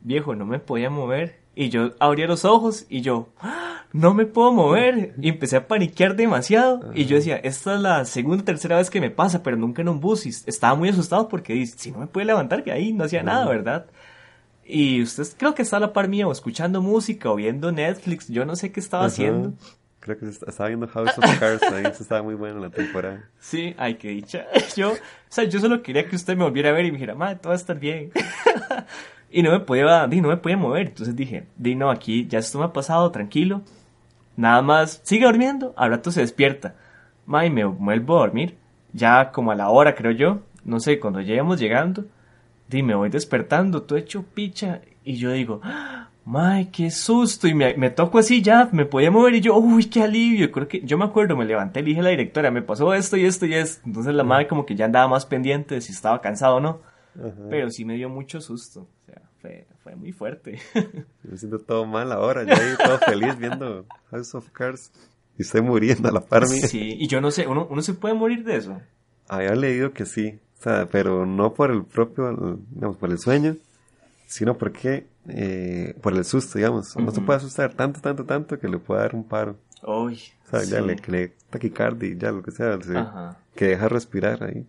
Viejo, 0.00 0.34
no 0.34 0.44
me 0.44 0.58
podía 0.58 0.90
mover. 0.90 1.38
Y 1.54 1.68
yo 1.70 1.92
abría 2.00 2.26
los 2.26 2.44
ojos 2.44 2.84
y 2.88 3.00
yo, 3.00 3.28
¡Ah! 3.40 3.84
no 3.92 4.12
me 4.12 4.26
puedo 4.26 4.52
mover. 4.52 5.14
Y 5.20 5.28
empecé 5.28 5.56
a 5.56 5.68
paniquear 5.68 6.16
demasiado. 6.16 6.90
Y 6.94 7.06
yo 7.06 7.16
decía, 7.16 7.36
esta 7.36 7.76
es 7.76 7.80
la 7.80 8.04
segunda 8.04 8.42
o 8.42 8.44
tercera 8.44 8.76
vez 8.76 8.90
que 8.90 9.00
me 9.00 9.10
pasa, 9.10 9.42
pero 9.42 9.56
nunca 9.56 9.82
en 9.82 9.88
un 9.88 10.00
bus. 10.00 10.26
Y 10.26 10.30
estaba 10.30 10.74
muy 10.74 10.88
asustado 10.88 11.28
porque 11.28 11.64
si 11.66 11.92
no 11.92 11.98
me 11.98 12.06
puede 12.06 12.26
levantar, 12.26 12.64
que 12.64 12.72
ahí 12.72 12.92
no 12.92 13.04
hacía 13.04 13.22
nada, 13.22 13.46
¿verdad? 13.46 13.86
Y 14.66 15.02
usted 15.02 15.26
creo 15.36 15.54
que 15.54 15.62
está 15.62 15.76
a 15.76 15.80
la 15.80 15.92
par 15.92 16.08
mía, 16.08 16.26
o 16.26 16.32
escuchando 16.32 16.80
música, 16.80 17.30
o 17.30 17.36
viendo 17.36 17.70
Netflix, 17.70 18.28
yo 18.28 18.44
no 18.44 18.56
sé 18.56 18.72
qué 18.72 18.80
estaba 18.80 19.04
Ajá. 19.04 19.12
haciendo. 19.12 19.52
Creo 20.00 20.18
que 20.18 20.26
estaba 20.26 20.68
viendo 20.68 20.86
House 20.86 21.16
of 21.16 21.38
Cards, 21.38 21.62
ahí 21.62 21.84
estaba 21.86 22.22
muy 22.22 22.34
bueno 22.34 22.60
la 22.60 22.70
temporada. 22.70 23.24
Sí, 23.40 23.74
ay, 23.78 23.94
qué 23.94 24.08
dicha. 24.08 24.46
Yo, 24.76 24.92
o 24.92 24.96
sea, 25.28 25.44
yo 25.44 25.60
solo 25.60 25.82
quería 25.82 26.06
que 26.06 26.16
usted 26.16 26.36
me 26.36 26.44
volviera 26.44 26.70
a 26.70 26.72
ver 26.72 26.84
y 26.84 26.90
me 26.90 26.98
dijera, 26.98 27.14
madre, 27.14 27.36
todo 27.36 27.48
va 27.48 27.54
a 27.54 27.56
estar 27.56 27.78
bien. 27.78 28.10
y 29.30 29.42
no 29.42 29.50
me 29.50 29.60
podía, 29.60 30.06
no 30.06 30.28
me 30.28 30.36
podía 30.36 30.56
mover. 30.56 30.88
Entonces 30.88 31.16
dije, 31.16 31.46
di, 31.56 31.74
no, 31.74 31.90
aquí 31.90 32.26
ya 32.26 32.38
esto 32.38 32.58
me 32.58 32.66
ha 32.66 32.72
pasado, 32.72 33.10
tranquilo. 33.10 33.62
Nada 34.36 34.62
más, 34.62 35.00
sigue 35.04 35.26
durmiendo, 35.26 35.74
al 35.76 35.90
rato 35.90 36.10
se 36.10 36.20
despierta. 36.20 36.74
Madre, 37.26 37.50
me 37.50 37.64
vuelvo 37.64 38.16
a 38.16 38.20
dormir. 38.20 38.56
Ya 38.92 39.30
como 39.32 39.52
a 39.52 39.54
la 39.54 39.70
hora, 39.70 39.94
creo 39.94 40.12
yo. 40.12 40.40
No 40.64 40.80
sé, 40.80 41.00
cuando 41.00 41.20
lleguemos 41.20 41.58
llegando, 41.58 42.04
di, 42.74 42.82
me 42.82 42.94
voy 42.94 43.08
despertando, 43.08 43.82
todo 43.82 43.98
hecho 43.98 44.22
picha. 44.22 44.82
Y 45.04 45.16
yo 45.16 45.32
digo, 45.32 45.60
¡May, 46.24 46.66
qué 46.66 46.90
susto! 46.90 47.46
Y 47.46 47.54
me, 47.54 47.74
me 47.76 47.90
toco 47.90 48.18
así 48.18 48.40
ya, 48.40 48.68
me 48.72 48.86
podía 48.86 49.10
mover 49.10 49.34
y 49.34 49.40
yo, 49.42 49.56
¡uy, 49.56 49.84
qué 49.86 50.02
alivio! 50.02 50.50
Creo 50.50 50.66
que, 50.66 50.80
yo 50.80 50.96
me 50.96 51.04
acuerdo, 51.04 51.36
me 51.36 51.44
levanté 51.44 51.80
y 51.80 51.84
dije 51.84 52.00
a 52.00 52.04
la 52.04 52.10
directora, 52.10 52.50
me 52.50 52.62
pasó 52.62 52.94
esto 52.94 53.16
y 53.16 53.26
esto 53.26 53.44
y 53.44 53.54
esto. 53.54 53.82
Entonces 53.84 54.14
la 54.14 54.24
madre 54.24 54.48
como 54.48 54.64
que 54.64 54.74
ya 54.74 54.86
andaba 54.86 55.06
más 55.06 55.26
pendiente 55.26 55.74
de 55.74 55.80
si 55.82 55.92
estaba 55.92 56.20
cansado 56.22 56.56
o 56.56 56.60
no. 56.60 56.80
Pero 57.48 57.70
sí 57.70 57.84
me 57.84 57.94
dio 57.94 58.08
mucho 58.08 58.40
susto. 58.40 58.80
O 58.80 59.06
sea, 59.06 59.22
fue, 59.40 59.66
fue 59.82 59.94
muy 59.94 60.10
fuerte. 60.12 60.58
Me 61.22 61.36
siento 61.36 61.60
todo 61.60 61.86
mal 61.86 62.10
ahora, 62.10 62.42
ya 62.42 62.54
ahí 62.54 62.74
todo 62.76 62.98
feliz 62.98 63.38
viendo 63.38 63.86
House 64.10 64.34
of 64.34 64.50
Cards. 64.50 64.90
Y 65.38 65.42
estoy 65.42 65.60
muriendo 65.62 66.08
a 66.08 66.12
la 66.12 66.20
par 66.20 66.48
mía. 66.48 66.66
Sí, 66.66 66.96
y 66.98 67.06
yo 67.06 67.20
no 67.20 67.30
sé, 67.30 67.46
¿uno, 67.46 67.68
¿uno 67.70 67.82
se 67.82 67.94
puede 67.94 68.14
morir 68.14 68.44
de 68.44 68.56
eso? 68.56 68.80
Había 69.28 69.54
leído 69.54 69.92
que 69.92 70.06
sí, 70.06 70.40
sea, 70.64 70.88
pero 70.90 71.26
no 71.26 71.54
por 71.54 71.70
el 71.70 71.84
propio, 71.84 72.58
digamos, 72.70 72.96
por 72.96 73.10
el 73.10 73.18
sueño, 73.18 73.56
sino 74.26 74.56
porque 74.56 75.06
eh, 75.28 75.96
por 76.02 76.14
el 76.14 76.24
susto, 76.24 76.58
digamos. 76.58 76.96
No 76.96 77.10
se 77.10 77.20
puede 77.20 77.38
asustar 77.38 77.74
tanto, 77.74 78.00
tanto, 78.00 78.24
tanto 78.24 78.58
que 78.58 78.68
le 78.68 78.78
pueda 78.78 79.02
dar 79.02 79.14
un 79.14 79.24
paro. 79.24 79.56
Uy, 79.82 80.20
o 80.46 80.50
sea, 80.50 80.64
ya 80.64 80.80
le, 80.80 80.96
le 81.06 81.32
taquicardia, 81.50 82.14
ya 82.16 82.32
lo 82.32 82.42
que 82.42 82.50
sea, 82.50 82.78
que 83.54 83.66
deja 83.66 83.88
respirar 83.88 84.42
ahí. 84.44 84.66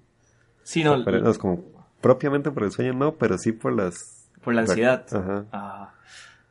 Sí, 0.63 0.83
no. 0.83 0.97
no, 0.97 1.29
es 1.29 1.37
como 1.37 1.63
propiamente 2.01 2.51
por 2.51 2.63
el 2.63 2.71
sueño 2.71 2.93
no, 2.93 3.15
pero 3.15 3.37
sí 3.37 3.51
por 3.51 3.73
las... 3.73 4.29
Por 4.43 4.53
la 4.53 4.61
ansiedad. 4.61 5.05
Ajá. 5.11 5.45
Ah, 5.51 5.93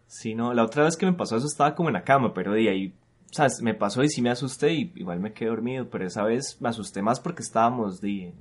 sí, 0.07 0.35
no, 0.35 0.55
la 0.55 0.65
otra 0.65 0.85
vez 0.85 0.97
que 0.97 1.07
me 1.07 1.13
pasó 1.13 1.37
eso 1.37 1.47
estaba 1.47 1.75
como 1.75 1.89
en 1.89 1.95
la 1.95 2.03
cama, 2.03 2.33
pero 2.33 2.53
de 2.53 2.69
ahí, 2.69 2.95
o 3.35 3.37
sea, 3.37 3.49
me 3.63 3.75
pasó 3.75 4.05
y 4.05 4.09
sí 4.09 4.23
me 4.23 4.31
asusté 4.31 4.73
y 4.73 4.93
igual 4.95 5.19
me 5.19 5.33
quedé 5.33 5.49
dormido, 5.49 5.89
pero 5.91 6.07
esa 6.07 6.23
vez 6.23 6.57
me 6.61 6.69
asusté 6.69 7.03
más 7.03 7.19
porque 7.19 7.43
estábamos 7.43 8.01
de, 8.01 8.33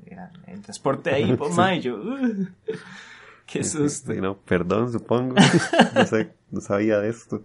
en 0.45 0.61
transporte 0.61 1.09
ahí, 1.09 1.35
pues, 1.37 1.51
y 1.77 1.81
yo... 1.81 1.97
Qué 3.47 3.63
susto. 3.63 4.13
no, 4.13 4.37
perdón, 4.37 4.91
supongo. 4.91 5.35
No, 5.95 6.05
sé, 6.05 6.31
no 6.51 6.61
sabía 6.61 6.99
de 6.99 7.09
esto. 7.09 7.41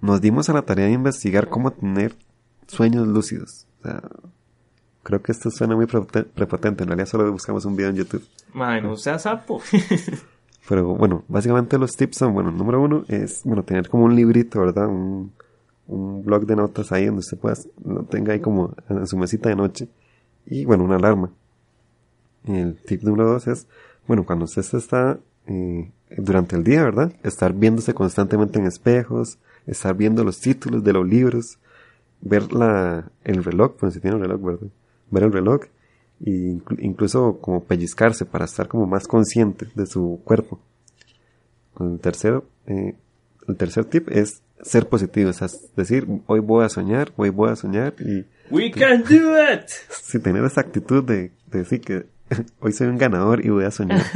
Nos 0.00 0.20
dimos 0.20 0.48
a 0.48 0.52
la 0.52 0.62
tarea 0.62 0.86
de 0.86 0.92
investigar 0.92 1.48
cómo 1.48 1.72
tener 1.72 2.14
sueños 2.68 3.08
lúcidos. 3.08 3.66
O 3.80 3.82
sea, 3.82 4.02
creo 5.02 5.20
que 5.22 5.32
esto 5.32 5.50
suena 5.50 5.74
muy 5.74 5.86
prepotente. 5.86 6.84
En 6.84 6.88
realidad 6.88 7.08
solo 7.08 7.30
buscamos 7.32 7.64
un 7.64 7.74
video 7.74 7.90
en 7.90 7.96
YouTube. 7.96 8.24
Ay, 8.54 8.80
no 8.80 8.96
sea 8.96 9.18
sapo. 9.18 9.60
Pero 10.68 10.94
bueno, 10.94 11.24
básicamente 11.26 11.78
los 11.78 11.96
tips 11.96 12.16
son, 12.16 12.32
bueno, 12.32 12.52
número 12.52 12.80
uno 12.80 13.04
es, 13.08 13.42
bueno, 13.44 13.64
tener 13.64 13.88
como 13.88 14.04
un 14.04 14.14
librito, 14.16 14.60
¿verdad? 14.60 14.86
Un, 14.88 15.32
un 15.88 16.24
blog 16.24 16.46
de 16.46 16.56
notas 16.56 16.92
ahí 16.92 17.06
donde 17.06 17.20
usted 17.20 17.38
pueda, 17.38 17.56
lo 17.84 18.02
tenga 18.04 18.32
ahí 18.32 18.40
como 18.40 18.74
en 18.88 19.06
su 19.06 19.16
mesita 19.16 19.48
de 19.48 19.56
noche. 19.56 19.88
Y 20.46 20.64
bueno, 20.64 20.84
una 20.84 20.96
alarma. 20.96 21.32
El 22.44 22.76
tip 22.76 23.02
número 23.02 23.30
dos 23.30 23.46
es 23.46 23.66
bueno, 24.06 24.24
cuando 24.24 24.44
usted 24.44 24.62
está 24.62 25.18
eh, 25.46 25.90
durante 26.16 26.56
el 26.56 26.62
día, 26.62 26.84
¿verdad? 26.84 27.12
Estar 27.22 27.52
viéndose 27.52 27.92
constantemente 27.92 28.58
en 28.58 28.66
espejos, 28.66 29.38
estar 29.66 29.96
viendo 29.96 30.22
los 30.22 30.40
títulos 30.40 30.84
de 30.84 30.92
los 30.92 31.06
libros, 31.06 31.58
ver 32.20 32.52
la, 32.52 33.10
el 33.24 33.42
reloj, 33.42 33.76
pues 33.78 33.94
si 33.94 34.00
tiene 34.00 34.16
un 34.16 34.22
reloj, 34.22 34.40
¿verdad? 34.40 34.68
Ver 35.10 35.22
el 35.24 35.32
reloj 35.32 35.62
e 36.24 36.58
incluso 36.78 37.38
como 37.40 37.64
pellizcarse 37.64 38.24
para 38.24 38.46
estar 38.46 38.68
como 38.68 38.86
más 38.86 39.06
consciente 39.06 39.66
de 39.74 39.86
su 39.86 40.20
cuerpo. 40.24 40.60
El 41.78 41.98
tercero, 41.98 42.44
eh, 42.66 42.94
el 43.48 43.56
tercer 43.56 43.84
tip 43.86 44.08
es 44.08 44.40
ser 44.62 44.88
positivo, 44.88 45.30
es 45.30 45.74
decir, 45.76 46.06
hoy 46.26 46.40
voy 46.40 46.64
a 46.64 46.68
soñar, 46.68 47.12
hoy 47.16 47.30
voy 47.30 47.50
a 47.50 47.56
soñar 47.56 47.94
y... 47.98 48.24
We 48.50 48.70
can 48.70 49.02
do 49.02 49.34
it! 49.52 49.68
Sí, 49.90 50.18
tener 50.18 50.44
esa 50.44 50.60
actitud 50.60 51.04
de, 51.04 51.32
de 51.46 51.58
decir 51.58 51.80
que 51.80 52.06
hoy 52.60 52.72
soy 52.72 52.88
un 52.88 52.98
ganador 52.98 53.44
y 53.44 53.50
voy 53.50 53.64
a 53.64 53.70
soñar. 53.70 54.02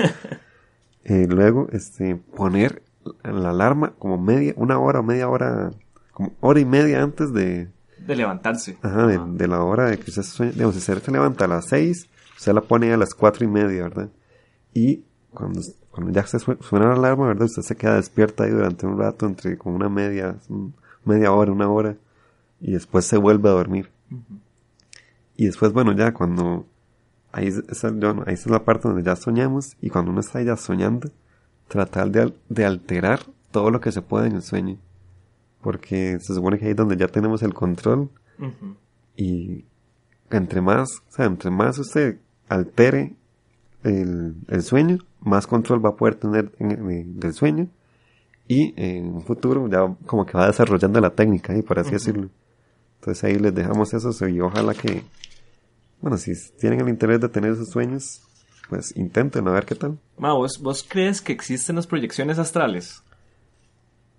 Eh, 1.03 1.26
luego, 1.26 1.66
este, 1.72 2.14
poner 2.14 2.83
la 3.24 3.50
alarma 3.50 3.94
como 3.98 4.18
media, 4.18 4.53
una 4.57 4.79
hora 4.79 5.00
o 5.00 5.03
media 5.03 5.31
hora, 5.31 5.70
como 6.12 6.35
hora 6.40 6.61
y 6.61 6.66
media 6.66 7.03
antes 7.03 7.33
de... 7.33 7.68
De 7.98 8.16
levantarse. 8.16 8.76
Ajá, 8.83 9.07
de, 9.07 9.48
la 9.48 9.62
hora 9.62 9.87
de 9.87 9.98
que 9.98 10.11
usted 10.11 10.22
sueña. 10.22 10.53
Digamos, 10.53 10.74
si 10.74 10.81
se 10.83 11.11
levanta 11.11 11.46
a 11.46 11.48
las 11.48 11.68
seis, 11.68 12.07
usted 12.37 12.53
la 12.53 12.61
pone 12.61 12.92
a 12.92 12.98
las 12.98 13.14
cuatro 13.14 13.46
y 13.46 13.48
media, 13.48 13.85
¿verdad? 13.85 14.11
Y 14.74 15.05
cuando, 15.32 15.60
cuando 15.90 16.12
ya 16.12 16.26
se 16.26 16.38
suena 16.38 16.86
la 16.86 16.94
alarma, 16.94 17.28
¿verdad? 17.28 17.44
Usted 17.46 17.62
se 17.62 17.76
queda 17.76 17.96
despierta 17.96 18.44
ahí 18.44 18.50
durante 18.50 18.86
un 18.86 18.98
rato, 18.98 19.26
entre 19.26 19.56
como 19.56 19.76
una 19.76 19.88
media, 19.88 20.36
media 21.04 21.32
hora, 21.32 21.52
una 21.52 21.68
hora, 21.68 21.96
y 22.60 22.72
después 22.72 23.04
se 23.04 23.16
vuelve 23.16 23.48
a 23.48 23.52
dormir. 23.52 23.90
Y 25.36 25.46
después, 25.46 25.72
bueno, 25.72 25.92
ya 25.92 26.12
cuando 26.12 26.66
ahí, 27.32 27.46
esa, 27.46 27.88
ahí 28.26 28.34
es 28.34 28.46
la 28.46 28.64
parte 28.64 28.88
donde 28.88 29.02
ya 29.02 29.16
soñamos 29.16 29.76
y 29.80 29.88
cuando 29.88 30.10
uno 30.10 30.20
está 30.20 30.42
ya 30.42 30.56
soñando, 30.56 31.10
tratar 31.68 32.10
de, 32.10 32.34
de 32.48 32.64
alterar 32.64 33.20
todo 33.50 33.70
lo 33.70 33.80
que 33.80 33.92
se 33.92 34.02
puede 34.02 34.26
en 34.26 34.36
el 34.36 34.42
sueño. 34.42 34.78
Porque 35.62 36.18
se 36.20 36.34
supone 36.34 36.58
que 36.58 36.66
ahí 36.66 36.70
es 36.72 36.76
donde 36.76 36.96
ya 36.96 37.08
tenemos 37.08 37.42
el 37.42 37.54
control 37.54 38.10
y 39.16 39.64
entre 40.30 40.60
más, 40.62 40.88
o 41.08 41.12
sea, 41.12 41.26
entre 41.26 41.50
más 41.50 41.78
usted 41.78 42.18
altere 42.48 43.14
el, 43.82 44.36
el 44.48 44.62
sueño, 44.62 44.98
más 45.20 45.46
control 45.46 45.85
va 45.85 45.90
a 45.90 45.96
poder 45.96 46.14
tener 46.14 46.50
del 46.59 47.33
sueño 47.35 47.68
y 48.48 48.74
en 48.76 49.14
un 49.14 49.22
futuro 49.22 49.68
ya 49.68 49.94
como 50.06 50.26
que 50.26 50.37
va 50.37 50.48
desarrollando 50.48 51.00
la 51.00 51.11
técnica, 51.11 51.56
y 51.56 51.62
por 51.62 51.78
así 51.78 51.92
decirlo. 51.92 52.30
Entonces 52.96 53.22
ahí 53.24 53.38
les 53.38 53.54
dejamos 53.54 53.94
eso 53.94 54.28
y 54.28 54.40
ojalá 54.40 54.74
que, 54.74 55.04
bueno, 56.00 56.16
si 56.16 56.33
tienen 56.59 56.80
el 56.80 56.88
interés 56.88 57.20
de 57.20 57.28
tener 57.28 57.52
esos 57.52 57.70
sueños, 57.70 58.22
pues 58.68 58.96
intenten 58.96 59.46
a 59.48 59.52
ver 59.52 59.66
qué 59.66 59.74
tal. 59.74 59.98
Ma, 60.18 60.33
¿vos, 60.35 60.87
crees 60.88 61.20
que 61.22 61.33
existen 61.33 61.76
las 61.76 61.87
proyecciones 61.87 62.38
astrales? 62.38 63.02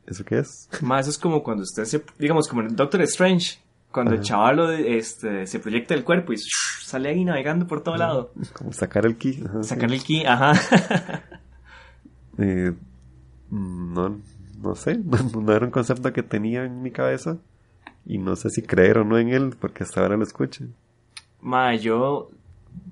¿Eso 0.05 0.23
qué 0.23 0.39
es? 0.39 0.69
Ma, 0.81 0.99
eso 0.99 1.09
es 1.09 1.17
como 1.17 1.43
cuando 1.43 1.63
usted 1.63 1.85
se, 1.85 2.03
digamos, 2.17 2.47
como 2.47 2.61
en 2.61 2.75
Doctor 2.75 3.01
Strange, 3.01 3.59
cuando 3.91 4.13
el 4.13 4.21
chaval 4.21 4.59
este, 4.85 5.45
se 5.47 5.59
proyecta 5.59 5.93
el 5.93 6.03
cuerpo 6.03 6.33
y 6.33 6.37
sale 6.37 7.09
ahí 7.09 7.25
navegando 7.25 7.67
por 7.67 7.81
todo 7.81 7.97
lado. 7.97 8.31
Como 8.53 8.71
sacar 8.73 9.05
el 9.05 9.17
ki. 9.17 9.43
sacar 9.61 9.91
el 9.91 10.03
ki, 10.03 10.25
ajá. 10.25 10.53
eh, 12.37 12.73
no, 13.49 14.19
no 14.61 14.75
sé, 14.75 14.97
no, 15.35 15.53
era 15.53 15.65
un 15.65 15.71
concepto 15.71 16.13
que 16.13 16.23
tenía 16.23 16.63
en 16.63 16.81
mi 16.81 16.91
cabeza 16.91 17.37
y 18.05 18.17
no 18.17 18.35
sé 18.35 18.49
si 18.49 18.61
creer 18.61 18.97
o 18.99 19.03
no 19.03 19.17
en 19.17 19.29
él 19.29 19.55
porque 19.59 19.83
hasta 19.83 20.01
ahora 20.01 20.17
lo 20.17 20.23
escucho. 20.23 20.65
Ma, 21.41 21.75
yo. 21.75 22.29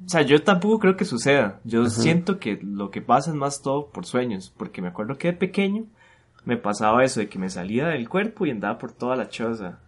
O 0.05 0.09
sea, 0.09 0.23
yo 0.23 0.43
tampoco 0.43 0.79
creo 0.79 0.97
que 0.97 1.05
suceda. 1.05 1.62
Yo 1.63 1.89
siento 1.89 2.39
que 2.39 2.59
lo 2.62 2.91
que 2.91 3.01
pasa 3.01 3.29
es 3.29 3.35
más 3.35 3.62
todo 3.62 3.88
por 3.88 4.05
sueños. 4.05 4.53
Porque 4.57 4.81
me 4.81 4.89
acuerdo 4.89 5.17
que 5.17 5.29
de 5.29 5.38
pequeño 5.38 5.85
me 6.43 6.57
pasaba 6.57 7.03
eso 7.05 7.21
de 7.21 7.29
que 7.29 7.39
me 7.39 7.49
salía 7.49 7.88
del 7.88 8.09
cuerpo 8.09 8.45
y 8.45 8.51
andaba 8.51 8.77
por 8.77 8.91
toda 8.91 9.15
la 9.15 9.29
choza. 9.29 9.79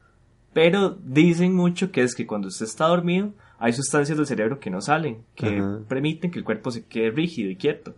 Pero 0.54 0.98
dicen 1.04 1.56
mucho 1.56 1.92
que 1.92 2.04
es 2.04 2.16
que 2.16 2.28
cuando 2.28 2.50
usted 2.50 2.66
está 2.66 2.88
dormido, 2.88 3.32
hay 3.58 3.74
sustancias 3.74 4.18
del 4.18 4.28
cerebro 4.28 4.60
que 4.60 4.70
no 4.70 4.82
salen, 4.82 5.24
que 5.36 5.62
permiten 5.88 6.32
que 6.32 6.40
el 6.40 6.46
cuerpo 6.46 6.72
se 6.72 6.86
quede 6.86 7.12
rígido 7.12 7.50
y 7.50 7.56
quieto. 7.56 7.96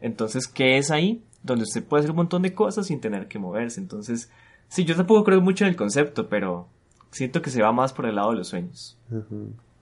Entonces, 0.00 0.46
¿qué 0.48 0.76
es 0.76 0.90
ahí? 0.90 1.22
Donde 1.42 1.64
usted 1.64 1.84
puede 1.84 2.00
hacer 2.00 2.10
un 2.10 2.16
montón 2.16 2.42
de 2.42 2.52
cosas 2.52 2.88
sin 2.88 3.00
tener 3.00 3.28
que 3.28 3.38
moverse. 3.38 3.80
Entonces, 3.80 4.30
sí, 4.68 4.84
yo 4.84 4.96
tampoco 4.96 5.24
creo 5.24 5.40
mucho 5.40 5.64
en 5.64 5.70
el 5.70 5.76
concepto, 5.76 6.28
pero 6.28 6.68
siento 7.10 7.40
que 7.40 7.50
se 7.50 7.62
va 7.62 7.72
más 7.72 7.92
por 7.92 8.06
el 8.06 8.16
lado 8.16 8.32
de 8.32 8.38
los 8.38 8.48
sueños. 8.48 8.98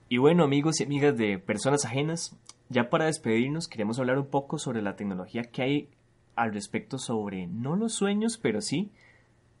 Y 0.07 0.17
bueno, 0.17 0.43
amigos 0.43 0.79
y 0.79 0.83
amigas 0.83 1.17
de 1.17 1.39
personas 1.39 1.83
ajenas, 1.83 2.37
ya 2.69 2.89
para 2.89 3.05
despedirnos 3.05 3.67
queremos 3.67 3.99
hablar 3.99 4.19
un 4.19 4.27
poco 4.27 4.59
sobre 4.59 4.81
la 4.81 4.95
tecnología 4.95 5.43
que 5.43 5.61
hay 5.61 5.89
al 6.35 6.53
respecto 6.53 6.99
sobre 6.99 7.47
no 7.47 7.75
los 7.75 7.93
sueños, 7.93 8.37
pero 8.37 8.61
sí 8.61 8.91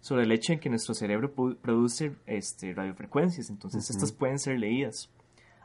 sobre 0.03 0.23
el 0.23 0.33
hecho 0.33 0.51
de 0.51 0.59
que 0.59 0.69
nuestro 0.69 0.93
cerebro 0.93 1.31
produce 1.31 2.13
este, 2.25 2.73
radiofrecuencias, 2.73 3.49
entonces 3.49 3.89
estas 3.89 4.11
pueden 4.11 4.37
ser 4.37 4.59
leídas. 4.59 5.09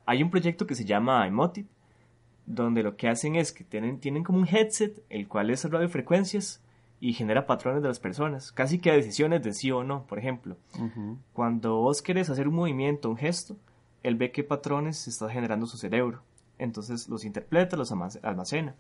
Hay 0.07 0.23
un 0.23 0.31
proyecto 0.31 0.65
que 0.65 0.77
se 0.77 0.85
llama 0.85 1.27
Emotive, 1.27 1.67
donde 2.47 2.85
lo 2.85 2.97
que 2.97 3.09
hacen 3.09 3.35
es 3.35 3.51
que 3.51 3.65
tienen, 3.65 3.99
tienen 3.99 4.23
como 4.23 4.39
un 4.39 4.47
headset, 4.47 5.03
el 5.11 5.27
cual 5.27 5.51
es 5.51 5.69
radiofrecuencias 5.69 6.63
y 7.01 7.15
genera 7.15 7.49
patrones 7.49 7.83
de 7.83 7.89
las 7.89 7.99
personas, 7.99 8.53
casi 8.53 8.79
que 8.79 8.93
decisiones 8.93 9.43
de 9.43 9.53
sí 9.53 9.73
o 9.73 9.83
no, 9.83 10.05
por 10.07 10.21
ejemplo. 10.21 10.57
Cuando 11.33 11.79
vos 11.79 12.01
querés 12.01 12.31
hacer 12.31 12.47
un 12.47 12.55
movimiento, 12.55 13.11
un 13.11 13.17
gesto, 13.17 13.57
él 14.05 14.15
ve 14.15 14.31
qué 14.31 14.45
patrones 14.45 15.09
está 15.09 15.29
generando 15.29 15.67
su 15.67 15.79
cerebro. 15.79 16.23
Entonces 16.59 17.09
los 17.09 17.25
interpreta, 17.25 17.77
los 17.77 17.91
almacena. 18.23 18.77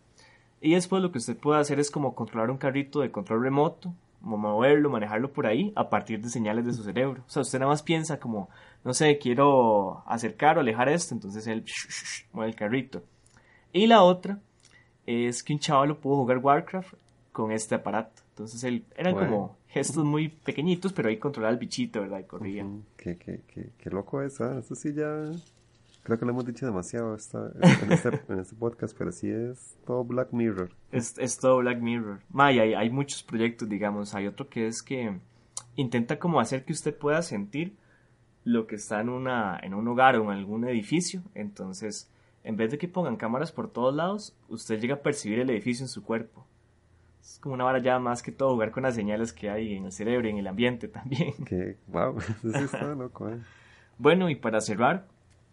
Y 0.61 0.75
después 0.75 1.03
lo 1.03 1.11
que 1.11 1.19
usted 1.19 1.37
puede 1.37 1.61
hacer 1.61 1.81
es 1.81 1.91
como 1.91 2.15
controlar 2.15 2.49
un 2.49 2.59
carrito 2.59 3.01
de 3.01 3.11
control 3.11 3.43
remoto 3.43 3.93
moverlo, 4.21 4.91
manejarlo 4.91 5.33
por 5.33 5.47
ahí 5.47 5.73
a 5.77 5.89
partir 5.89 6.21
de 6.21 6.29
señales 6.29 6.65
de 6.65 6.73
su 6.73 6.83
cerebro. 6.83 7.23
O 7.27 7.31
sea, 7.31 7.43
usted 7.43 7.59
nada 7.59 7.71
más 7.71 7.83
piensa 7.83 8.19
como, 8.19 8.49
no 8.85 8.93
sé, 8.95 9.19
quiero 9.19 10.03
acercar 10.07 10.59
o 10.59 10.61
alejar 10.61 10.89
esto, 10.89 11.15
entonces 11.15 11.47
él 11.47 11.65
mueve 12.33 12.51
el 12.51 12.57
carrito. 12.57 13.03
Y 13.73 13.87
la 13.87 14.03
otra 14.03 14.41
es 15.07 15.43
que 15.43 15.53
un 15.53 15.59
chaval 15.59 15.97
pudo 15.97 16.17
jugar 16.17 16.39
Warcraft 16.39 16.95
con 17.33 17.53
este 17.53 17.75
aparato. 17.75 18.23
Entonces 18.31 18.63
él, 18.65 18.85
eran 18.97 19.15
como 19.15 19.57
gestos 19.69 20.05
muy 20.05 20.29
pequeñitos, 20.29 20.93
pero 20.93 21.09
ahí 21.09 21.19
controlaba 21.19 21.53
el 21.53 21.59
bichito, 21.59 22.01
¿verdad? 22.01 22.21
Y 22.21 22.25
corría. 22.25 22.67
qué, 22.97 23.17
qué, 23.17 23.41
qué, 23.47 23.71
qué, 23.79 23.91
loco 23.91 24.23
es, 24.23 24.41
¿ah? 24.41 24.59
Eso 24.59 24.75
sí 24.75 24.93
ya... 24.95 25.31
Creo 26.09 26.19
que 26.19 26.25
lo 26.25 26.31
hemos 26.31 26.47
dicho 26.47 26.65
demasiado 26.65 27.15
esta, 27.15 27.51
en, 27.61 27.93
este, 27.93 28.09
en, 28.33 28.41
este, 28.41 28.57
podcast, 28.57 28.97
pero 28.97 29.13
sí 29.13 29.29
es 29.29 29.77
todo 29.85 30.05
Black 30.05 30.33
Mirror. 30.33 30.71
Es, 30.91 31.19
es 31.19 31.39
todo 31.39 31.59
Black 31.59 31.83
Mirror. 31.83 32.21
May, 32.31 32.59
hay, 32.59 32.73
hay 32.73 32.89
muchos 32.89 33.23
proyectos, 33.23 33.69
digamos. 33.69 34.15
Hay 34.15 34.27
otro 34.27 34.49
que 34.49 34.69
es 34.69 34.83
que 34.83 35.19
intenta 35.77 36.19
como 36.19 36.41
hacer 36.41 36.65
que 36.65 36.73
usted 36.73 36.97
pueda 36.97 37.21
sentir 37.21 37.77
lo 38.43 38.67
que 38.67 38.77
está 38.77 39.03
en, 39.03 39.11
una, 39.11 39.61
en 39.63 39.75
un 39.75 39.87
hogar 39.87 40.17
o 40.17 40.33
en 40.33 40.39
algún 40.39 40.67
edificio. 40.67 41.21
Entonces, 41.35 42.11
en 42.43 42.57
vez 42.57 42.71
de 42.71 42.79
que 42.79 42.89
pongan 42.89 43.17
cámaras 43.17 43.53
por 43.53 43.71
todos 43.71 43.95
lados, 43.95 44.35
usted 44.49 44.81
llega 44.81 44.95
a 44.95 45.03
percibir 45.03 45.41
el 45.41 45.51
edificio 45.51 45.85
en 45.85 45.89
su 45.89 46.03
cuerpo. 46.03 46.47
Es 47.21 47.39
como 47.39 47.55
una 47.55 47.65
vara 47.65 47.83
ya 47.83 47.99
más 47.99 48.23
que 48.23 48.33
todo 48.33 48.55
jugar 48.55 48.71
con 48.71 48.85
las 48.85 48.95
señales 48.95 49.35
que 49.35 49.51
hay 49.51 49.75
en 49.75 49.85
el 49.85 49.93
cerebro 49.93 50.27
y 50.27 50.31
en 50.31 50.39
el 50.39 50.47
ambiente 50.47 50.89
también. 50.89 51.35
Que, 51.45 51.77
wow, 51.89 52.17
eso 52.45 52.59
está 52.61 52.95
loco, 52.95 53.29
eh. 53.29 53.43
Bueno, 53.99 54.31
y 54.31 54.37
para 54.37 54.63
cerrar, 54.63 55.07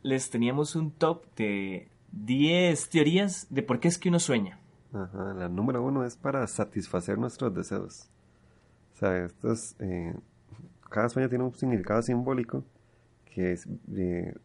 les 0.05 0.29
teníamos 0.29 0.75
un 0.75 0.91
top 0.91 1.25
de 1.35 1.89
10 2.11 2.89
teorías 2.89 3.47
de 3.49 3.63
por 3.63 3.79
qué 3.79 3.87
es 3.87 3.97
que 3.97 4.09
uno 4.09 4.19
sueña. 4.19 4.59
Ajá, 4.93 5.33
la 5.33 5.49
número 5.49 5.81
uno 5.81 6.05
es 6.05 6.15
para 6.15 6.45
satisfacer 6.45 7.17
nuestros 7.17 7.55
deseos. 7.55 8.07
O 8.93 8.97
sea, 8.99 9.27
eh, 9.79 10.13
cada 10.91 11.09
sueño 11.09 11.27
tiene 11.27 11.43
un 11.43 11.55
significado 11.55 12.03
simbólico 12.03 12.63
que 13.25 13.53
es, 13.53 13.67
eh, 13.95 14.35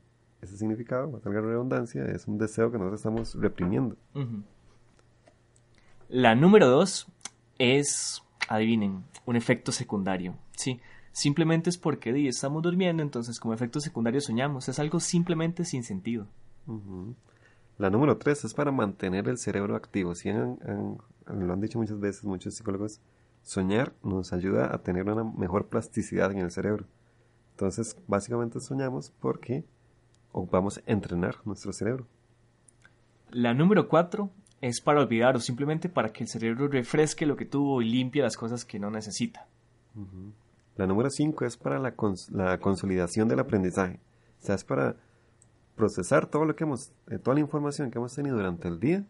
ese 0.41 0.57
significado, 0.57 1.21
a 1.23 1.29
la 1.29 1.41
redundancia, 1.43 2.07
es 2.07 2.27
un 2.27 2.39
deseo 2.39 2.73
que 2.73 2.79
nosotros 2.79 3.01
estamos 3.01 3.35
reprimiendo. 3.35 3.97
La 6.09 6.35
número 6.35 6.69
dos 6.69 7.07
es, 7.59 8.23
adivinen, 8.49 9.05
un 9.27 9.37
efecto 9.37 9.73
secundario. 9.73 10.35
Sí, 10.57 10.81
simplemente 11.13 11.71
es 11.71 11.79
porque 11.79 12.13
di, 12.13 12.29
estamos 12.29 12.63
durmiendo, 12.63 13.03
entonces 13.03 13.41
como 13.41 13.55
efecto 13.55 13.81
secundario 13.81 14.21
soñamos. 14.21 14.69
Es 14.69 14.79
algo 14.79 15.01
simplemente 15.01 15.65
sin 15.65 15.85
sentido. 15.85 16.27
La 17.79 17.91
número 17.91 18.17
tres 18.19 18.45
es 18.45 18.55
para 18.55 18.71
mantener 18.71 19.29
el 19.29 19.39
cerebro 19.39 19.75
activo. 19.75 20.15
Si 20.15 20.31
lo 20.31 21.53
han 21.53 21.61
dicho 21.61 21.79
muchas 21.79 21.99
veces 21.99 22.25
muchos 22.25 22.55
psicólogos, 22.55 23.01
soñar 23.43 23.95
nos 24.03 24.33
ayuda 24.33 24.75
a 24.75 24.79
tener 24.83 25.09
una 25.09 25.25
mejor 25.25 25.69
plasticidad 25.69 26.31
en 26.33 26.39
el 26.39 26.51
cerebro. 26.51 26.87
Entonces, 27.53 27.97
básicamente 28.07 28.61
soñamos 28.61 29.13
porque 29.21 29.65
ocupamos 30.33 30.83
entrenar 30.87 31.37
nuestro 31.45 31.73
cerebro. 31.73 32.07
La 33.31 33.55
número 33.55 33.89
cuatro 33.89 34.31
es 34.61 34.81
para 34.81 35.01
olvidar 35.01 35.37
o 35.37 35.41
simplemente 35.41 35.89
para 35.89 36.13
que 36.13 36.25
el 36.25 36.29
cerebro 36.29 36.69
refresque 36.69 37.27
lo 37.27 37.37
que 37.37 37.47
tuvo 37.47 37.81
y 37.83 37.91
limpie 37.91 38.23
las 38.23 38.37
cosas 38.37 38.65
que 38.65 38.79
no 38.79 38.91
necesita. 38.91 39.47
La 40.81 40.87
número 40.87 41.11
5 41.11 41.45
es 41.45 41.59
para 41.59 41.79
la, 41.79 41.93
la, 42.31 42.59
consolidación 42.59 43.29
del 43.29 43.41
aprendizaje. 43.41 44.01
O 44.41 44.47
sea, 44.47 44.55
es 44.55 44.65
para 44.65 44.97
procesar 45.77 46.25
todo 46.25 46.47
lo 46.47 46.57
que 46.57 46.65
hemos, 46.65 46.91
eh, 47.11 47.19
toda 47.19 47.35
la 47.35 47.41
información 47.41 47.91
que 47.91 47.99
hemos 47.99 48.15
tenido 48.15 48.39
durante 48.39 48.67
el 48.67 48.81
día, 48.81 49.05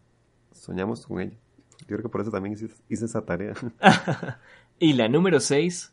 soñamos 0.51 1.07
con 1.07 1.21
ella. 1.21 1.37
Yo 1.83 1.87
creo 1.87 2.03
que 2.03 2.09
por 2.09 2.23
eso 2.23 2.33
también 2.33 2.55
hice, 2.55 3.05
esa 3.05 3.25
tarea. 3.25 3.55
y 4.81 4.95
la 4.95 5.09
número 5.09 5.39
6 5.39 5.93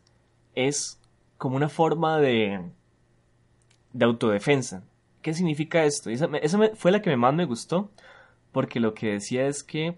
es 0.55 0.99
como 1.37 1.55
una 1.55 1.69
forma 1.69 2.17
de, 2.17 2.59
de 3.93 4.05
autodefensa. 4.05 4.81
¿Qué 5.21 5.35
significa 5.35 5.83
esto? 5.83 6.09
Esa, 6.09 6.25
esa 6.41 6.71
fue 6.73 6.91
la 6.91 7.03
que 7.03 7.15
más 7.17 7.35
me 7.35 7.45
gustó 7.45 7.91
porque 8.51 8.79
lo 8.79 8.95
que 8.95 9.11
decía 9.11 9.45
es 9.45 9.61
que 9.61 9.95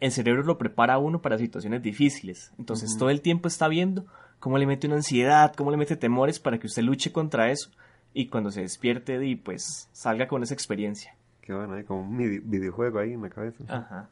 el 0.00 0.10
cerebro 0.10 0.42
lo 0.42 0.58
prepara 0.58 0.94
a 0.94 0.98
uno 0.98 1.22
para 1.22 1.38
situaciones 1.38 1.80
difíciles. 1.80 2.52
Entonces 2.58 2.96
todo 2.98 3.10
el 3.10 3.20
tiempo 3.20 3.46
está 3.46 3.68
viendo 3.68 4.04
cómo 4.40 4.58
le 4.58 4.66
mete 4.66 4.86
una 4.86 4.96
ansiedad, 4.96 5.54
cómo 5.54 5.70
le 5.70 5.76
mete 5.76 5.96
temores 5.96 6.40
para 6.40 6.58
que 6.58 6.66
usted 6.66 6.82
luche 6.82 7.12
contra 7.12 7.50
eso 7.50 7.70
y 8.12 8.26
cuando 8.26 8.50
se 8.50 8.62
despierte 8.62 9.24
y 9.24 9.36
pues 9.36 9.88
salga 9.92 10.26
con 10.26 10.42
esa 10.42 10.54
experiencia. 10.54 11.14
Qué 11.40 11.54
bueno, 11.54 11.74
hay 11.74 11.84
como 11.84 12.02
un 12.02 12.16
videojuego 12.16 12.98
ahí 12.98 13.12
en 13.12 13.22
la 13.22 13.30
cabeza. 13.30 13.64
Ajá. 13.68 14.08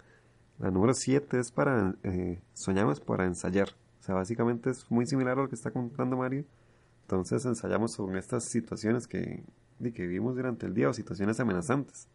La 0.58 0.70
número 0.70 0.92
7 0.94 1.38
es 1.38 1.50
para, 1.50 1.94
eh, 2.02 2.40
soñamos 2.52 3.00
para 3.00 3.24
ensayar. 3.24 3.68
O 4.00 4.02
sea, 4.02 4.14
básicamente 4.14 4.70
es 4.70 4.90
muy 4.90 5.06
similar 5.06 5.38
a 5.38 5.42
lo 5.42 5.48
que 5.48 5.54
está 5.54 5.70
contando 5.70 6.16
Mario. 6.16 6.44
Entonces 7.02 7.44
ensayamos 7.44 7.92
sobre 7.92 8.18
estas 8.18 8.44
situaciones 8.44 9.06
que, 9.06 9.44
que 9.80 10.02
vivimos 10.02 10.34
durante 10.34 10.66
el 10.66 10.74
día 10.74 10.88
o 10.88 10.92
situaciones 10.92 11.38
amenazantes. 11.40 12.08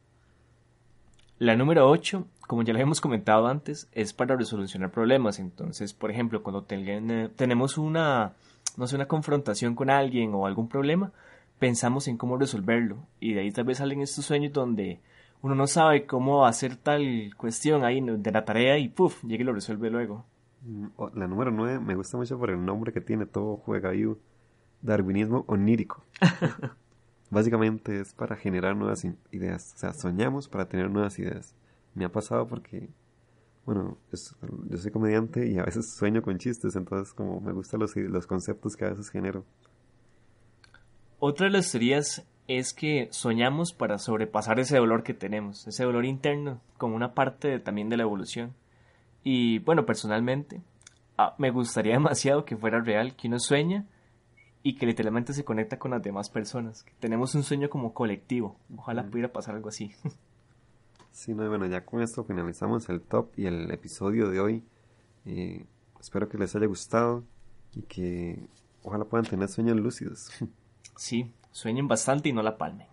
La 1.44 1.58
número 1.58 1.90
8, 1.90 2.26
como 2.48 2.64
ya 2.64 2.72
les 2.72 2.84
hemos 2.84 3.02
comentado 3.02 3.48
antes, 3.48 3.90
es 3.92 4.14
para 4.14 4.38
resolucionar 4.38 4.92
problemas. 4.92 5.40
Entonces, 5.40 5.94
por 5.94 6.10
ejemplo, 6.10 6.42
cuando 6.42 6.64
tenemos 6.64 7.78
una, 7.78 8.32
no 8.78 8.88
sé, 8.88 8.96
una 8.96 9.10
confrontación 9.10 9.76
con 9.76 9.90
alguien 9.90 10.34
o 10.34 10.48
algún 10.48 10.70
problema, 10.70 11.12
pensamos 11.60 12.08
en 12.08 12.16
cómo 12.16 12.38
resolverlo. 12.38 12.96
Y 13.20 13.34
de 13.34 13.42
ahí 13.42 13.52
tal 13.52 13.66
vez 13.66 13.80
salen 13.80 14.00
estos 14.00 14.24
sueños 14.24 14.54
donde 14.54 15.02
uno 15.42 15.54
no 15.54 15.68
sabe 15.68 16.06
cómo 16.06 16.46
hacer 16.46 16.78
tal 16.78 17.34
cuestión 17.36 17.84
ahí 17.84 18.00
de 18.00 18.32
la 18.32 18.46
tarea 18.46 18.78
y 18.78 18.88
puff, 18.88 19.22
llega 19.26 19.42
y 19.42 19.46
lo 19.46 19.52
resuelve 19.52 19.90
luego. 19.90 20.24
Mm, 20.62 20.86
la 21.14 21.28
número 21.28 21.52
9 21.52 21.82
me 21.82 21.96
gusta 21.96 22.16
mucho 22.16 22.40
por 22.40 22.52
el 22.52 22.64
nombre 22.64 22.94
que 22.94 23.02
tiene, 23.02 23.26
todo 23.26 23.58
juega 23.58 23.90
ahí, 23.90 24.06
darwinismo 24.82 25.44
onírico. 25.48 26.06
Básicamente 27.34 28.00
es 28.00 28.14
para 28.14 28.36
generar 28.36 28.76
nuevas 28.76 29.04
ideas. 29.32 29.74
O 29.76 29.78
sea, 29.80 29.94
soñamos 29.94 30.48
para 30.48 30.70
tener 30.70 30.90
nuevas 30.92 31.18
ideas. 31.18 31.56
Me 31.96 32.06
ha 32.06 32.10
pasado 32.10 32.48
porque, 32.48 32.90
bueno, 33.66 33.98
yo 34.70 34.78
soy 34.78 34.92
comediante 34.92 35.50
y 35.50 35.58
a 35.58 35.64
veces 35.64 35.94
sueño 35.98 36.22
con 36.22 36.38
chistes, 36.38 36.76
entonces 36.76 37.14
como 37.14 37.42
me 37.42 37.52
gustan 37.52 37.80
los, 37.80 37.96
los 37.96 38.28
conceptos 38.28 38.76
que 38.76 38.86
a 38.86 38.90
veces 38.90 39.10
genero. 39.10 39.44
Otra 41.18 41.48
de 41.48 41.54
las 41.54 41.72
teorías 41.72 42.24
es 42.48 42.74
que 42.74 43.08
soñamos 43.12 43.74
para 43.74 43.98
sobrepasar 43.98 44.60
ese 44.60 44.78
dolor 44.78 45.02
que 45.02 45.16
tenemos, 45.16 45.66
ese 45.68 45.86
dolor 45.86 46.06
interno, 46.06 46.62
como 46.78 46.96
una 46.96 47.14
parte 47.16 47.60
también 47.60 47.90
de 47.90 47.98
la 47.98 48.04
evolución. 48.04 48.54
Y 49.24 49.60
bueno, 49.60 49.86
personalmente, 49.86 50.62
ah, 51.18 51.34
me 51.40 51.50
gustaría 51.50 51.94
demasiado 51.98 52.46
que 52.46 52.58
fuera 52.58 52.80
real, 52.82 53.16
que 53.16 53.28
uno 53.28 53.40
sueña 53.40 53.86
y 54.64 54.76
que 54.76 54.86
literalmente 54.86 55.34
se 55.34 55.44
conecta 55.44 55.78
con 55.78 55.92
las 55.92 56.02
demás 56.02 56.30
personas. 56.30 56.86
tenemos 57.00 57.36
un 57.36 57.44
sueño 57.44 57.70
como 57.70 57.94
colectivo. 57.94 58.58
Ojalá 58.76 59.06
pudiera 59.06 59.32
pasar 59.32 59.56
algo 59.56 59.70
así. 59.70 59.92
Sí, 61.12 61.32
no, 61.36 61.48
bueno, 61.48 61.68
ya 61.68 61.86
con 61.86 62.02
esto 62.02 62.24
finalizamos 62.24 62.90
el 62.90 63.00
top 63.00 63.38
y 63.38 63.46
el 63.46 63.70
episodio 63.70 64.32
de 64.32 64.40
hoy. 64.40 64.64
Eh, 65.26 65.64
espero 66.02 66.28
que 66.28 66.40
les 66.40 66.56
haya 66.56 66.66
gustado 66.66 67.24
y 67.76 67.84
que 67.84 68.40
ojalá 68.82 69.06
puedan 69.06 69.28
tener 69.28 69.48
sueños 69.48 69.78
lúcidos. 69.78 70.32
Sí, 70.96 71.32
sueñen 71.52 71.88
bastante 71.88 72.30
y 72.30 72.34
no 72.34 72.42
la 72.44 72.58
palmen. 72.58 72.88